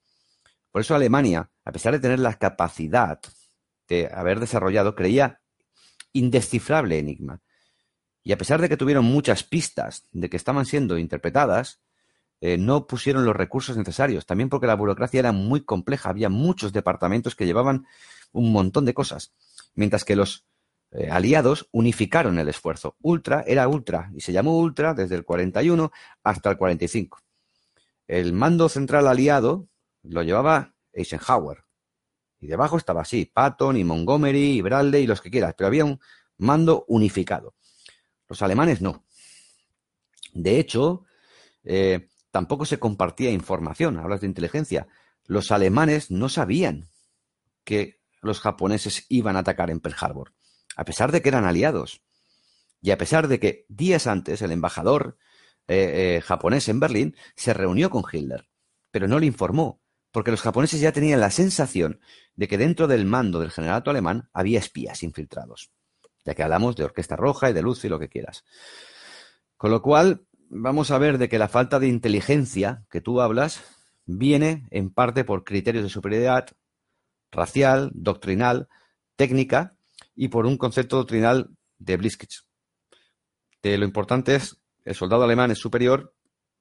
[0.72, 3.20] Por eso Alemania, a pesar de tener la capacidad
[3.88, 5.42] de haber desarrollado, creía
[6.14, 7.42] indescifrable enigma.
[8.24, 11.80] Y a pesar de que tuvieron muchas pistas de que estaban siendo interpretadas,
[12.42, 14.26] eh, no pusieron los recursos necesarios.
[14.26, 16.10] También porque la burocracia era muy compleja.
[16.10, 17.86] Había muchos departamentos que llevaban
[18.32, 19.34] un montón de cosas.
[19.74, 20.46] Mientras que los
[20.92, 22.96] eh, aliados unificaron el esfuerzo.
[23.02, 25.92] Ultra era Ultra y se llamó Ultra desde el 41
[26.24, 27.20] hasta el 45.
[28.08, 29.68] El mando central aliado
[30.04, 31.66] lo llevaba Eisenhower.
[32.40, 35.84] Y debajo estaba así, Patton y Montgomery y Bradley y los que quieras, pero había
[35.84, 36.00] un
[36.38, 37.56] mando unificado.
[38.28, 39.04] Los alemanes no.
[40.34, 41.06] De hecho,
[41.64, 43.98] eh, tampoco se compartía información.
[43.98, 44.90] Hablas de inteligencia.
[45.24, 46.90] Los alemanes no sabían
[47.64, 50.34] que los japoneses iban a atacar en Pearl Harbor,
[50.76, 52.02] a pesar de que eran aliados.
[52.82, 55.18] Y a pesar de que días antes el embajador
[55.70, 58.50] eh, eh, japonés en Berlín se reunió con Hitler,
[58.92, 59.82] pero no le informó,
[60.12, 62.02] porque los japoneses ya tenían la sensación
[62.36, 65.72] de que dentro del mando del generalato alemán había espías infiltrados,
[66.26, 68.44] ya que hablamos de Orquesta Roja y de Luz y lo que quieras.
[69.56, 73.64] Con lo cual, vamos a ver de que la falta de inteligencia que tú hablas
[74.06, 76.48] viene en parte por criterios de superioridad
[77.32, 78.68] racial, doctrinal,
[79.16, 79.76] técnica
[80.16, 82.32] y por un concepto doctrinal de Blitzkrieg.
[83.64, 86.14] lo importante es el soldado alemán es superior,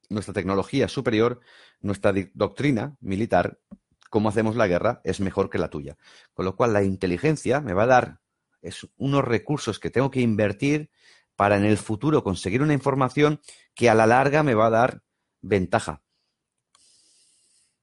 [0.08, 1.40] nuestra tecnología es superior,
[1.80, 3.58] nuestra doctrina militar,
[4.10, 5.96] cómo hacemos la guerra, es mejor que la tuya.
[6.32, 8.20] Con lo cual la inteligencia me va a dar
[8.62, 10.90] es unos recursos que tengo que invertir
[11.36, 13.40] para en el futuro conseguir una información
[13.74, 15.02] que a la larga me va a dar
[15.40, 16.02] ventaja.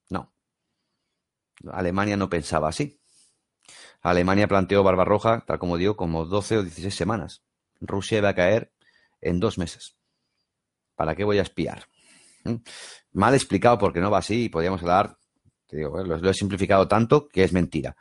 [0.09, 0.33] No.
[1.71, 2.99] Alemania no pensaba así.
[4.01, 7.43] Alemania planteó Barbarroja, tal como digo, como 12 o 16 semanas.
[7.79, 8.73] Rusia iba a caer
[9.21, 9.95] en dos meses.
[10.95, 11.85] ¿Para qué voy a espiar?
[12.43, 12.55] ¿Mm?
[13.13, 15.17] Mal explicado porque no va así y podríamos hablar,
[15.67, 16.05] te digo, ¿eh?
[16.05, 17.95] lo, he simplificado tanto que es mentira,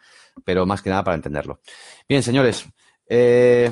[0.44, 1.60] pero más que nada para entenderlo.
[2.08, 2.66] Bien, señores,
[3.06, 3.70] eh,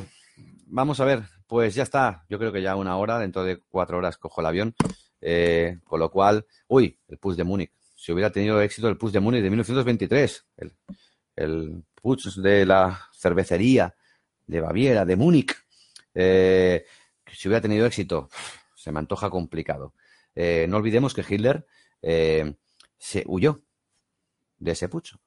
[0.66, 3.96] vamos a ver pues ya está, yo creo que ya una hora, dentro de cuatro
[3.96, 4.74] horas cojo el avión,
[5.20, 7.72] eh, con lo cual, uy, el push de Múnich.
[7.96, 10.72] Si hubiera tenido éxito el push de Múnich de 1923, el,
[11.36, 11.84] el
[12.36, 13.94] de la cervecería
[14.46, 15.56] de Baviera, de Múnich,
[16.14, 16.84] eh,
[17.32, 18.28] si hubiera tenido éxito,
[18.76, 19.94] se me antoja complicado.
[20.34, 21.66] Eh, no olvidemos que Hitler
[22.00, 23.62] se huyó
[24.58, 25.18] de ese pucho.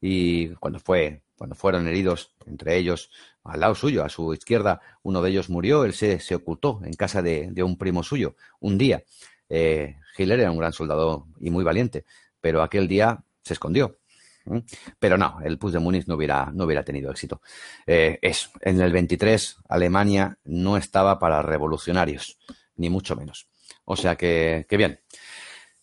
[0.00, 3.10] Y cuando fue cuando fueron heridos, entre ellos
[3.44, 6.92] al lado suyo, a su izquierda, uno de ellos murió, él se, se ocultó en
[6.94, 9.04] casa de, un primo suyo un día.
[9.48, 12.04] Eh, Hitler era un gran soldado y muy valiente,
[12.40, 13.98] pero aquel día se escondió.
[14.98, 17.42] Pero no, el Putsch de Múnich no hubiera, no hubiera tenido éxito.
[17.86, 18.18] Eh,
[18.62, 22.38] en el 23 Alemania no estaba para revolucionarios,
[22.76, 23.48] ni mucho menos.
[23.84, 25.00] O sea que, que bien.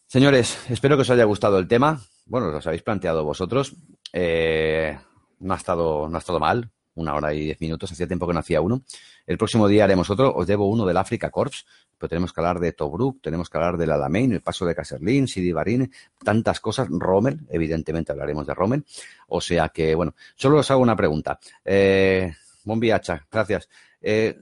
[0.08, 2.02] Señores, espero que os haya gustado el tema.
[2.26, 3.76] Bueno, os habéis planteado vosotros.
[4.14, 4.98] Eh,
[5.46, 8.34] no ha estado, no ha estado mal, una hora y diez minutos, hacía tiempo que
[8.34, 8.84] no hacía uno.
[9.28, 11.66] El próximo día haremos otro, os debo uno del Africa Corps,
[11.98, 15.28] pero tenemos que hablar de Tobruk, tenemos que hablar del Alamein, el paso de Caserlín,
[15.28, 15.92] Sidi Barín,
[16.24, 18.86] tantas cosas, Rommel, evidentemente hablaremos de Rommel,
[19.28, 21.40] o sea que, bueno, solo os hago una pregunta.
[21.64, 23.70] Eh, bon gracias.
[24.02, 24.40] Eh,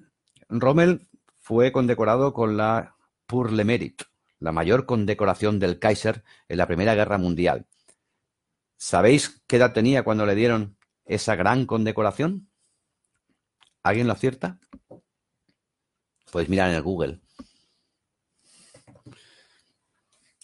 [0.50, 1.08] Rommel
[1.40, 4.06] fue condecorado con la Pour le Mérite,
[4.40, 7.66] la mayor condecoración del Kaiser en la Primera Guerra Mundial.
[8.78, 10.76] ¿Sabéis qué edad tenía cuando le dieron
[11.06, 12.50] esa gran condecoración?
[13.82, 14.60] ¿Alguien lo acierta?
[16.32, 17.22] Podéis mirar en el Google.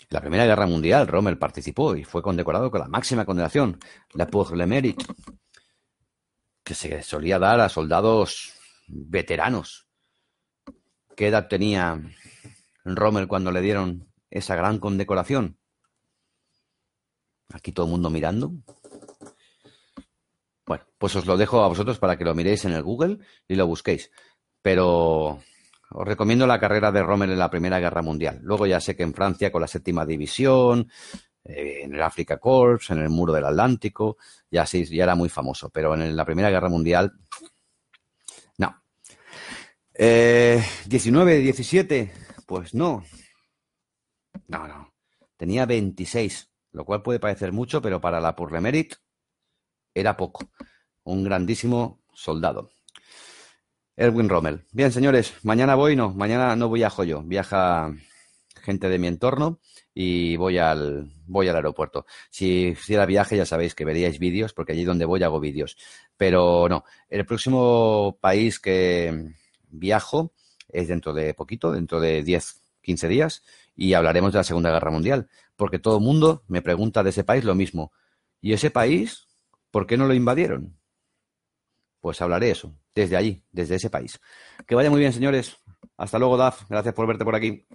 [0.10, 3.80] La Primera Guerra Mundial, Rommel participó y fue condecorado con la máxima condecoración,
[4.14, 5.06] la Pour le Mérite.
[6.64, 8.54] que se solía dar a soldados
[8.88, 9.88] veteranos.
[11.16, 12.02] ¿Qué edad tenía
[12.84, 15.60] Rommel cuando le dieron esa gran condecoración?
[17.50, 18.54] Aquí todo el mundo mirando.
[20.70, 23.18] Bueno, pues os lo dejo a vosotros para que lo miréis en el Google
[23.48, 24.12] y lo busquéis.
[24.62, 25.40] Pero
[25.90, 28.38] os recomiendo la carrera de Rommel en la Primera Guerra Mundial.
[28.44, 30.92] Luego ya sé que en Francia con la séptima división,
[31.44, 34.18] eh, en el Africa Corps, en el Muro del Atlántico,
[34.52, 35.72] ya sí, ya era muy famoso.
[35.72, 37.14] Pero en la Primera Guerra Mundial,
[38.60, 38.84] no.
[39.96, 42.14] Eh, 19, 17,
[42.46, 43.04] pues no.
[44.48, 44.94] No, no.
[45.36, 48.94] Tenía 26, lo cual puede parecer mucho, pero para la Purlemerit
[50.00, 50.50] era poco.
[51.04, 52.72] Un grandísimo soldado.
[53.96, 54.66] Erwin Rommel.
[54.72, 57.94] Bien, señores, mañana voy, no, mañana no viajo yo, viaja
[58.60, 59.60] gente de mi entorno
[59.94, 62.06] y voy al, voy al aeropuerto.
[62.30, 65.78] Si hiciera viaje, ya sabéis que veríais vídeos, porque allí donde voy hago vídeos.
[66.16, 69.34] Pero no, el próximo país que
[69.70, 70.34] viajo
[70.70, 73.44] es dentro de poquito, dentro de 10, 15 días,
[73.76, 77.24] y hablaremos de la Segunda Guerra Mundial, porque todo el mundo me pregunta de ese
[77.24, 77.92] país lo mismo.
[78.42, 79.28] ¿Y ese país,
[79.72, 80.78] por qué no lo invadieron?
[82.02, 84.20] Pues hablaré eso, desde allí, desde ese país.
[84.66, 85.58] Que vaya muy bien, señores.
[85.98, 86.70] Hasta luego, Daf.
[86.70, 87.66] Gracias por verte por aquí.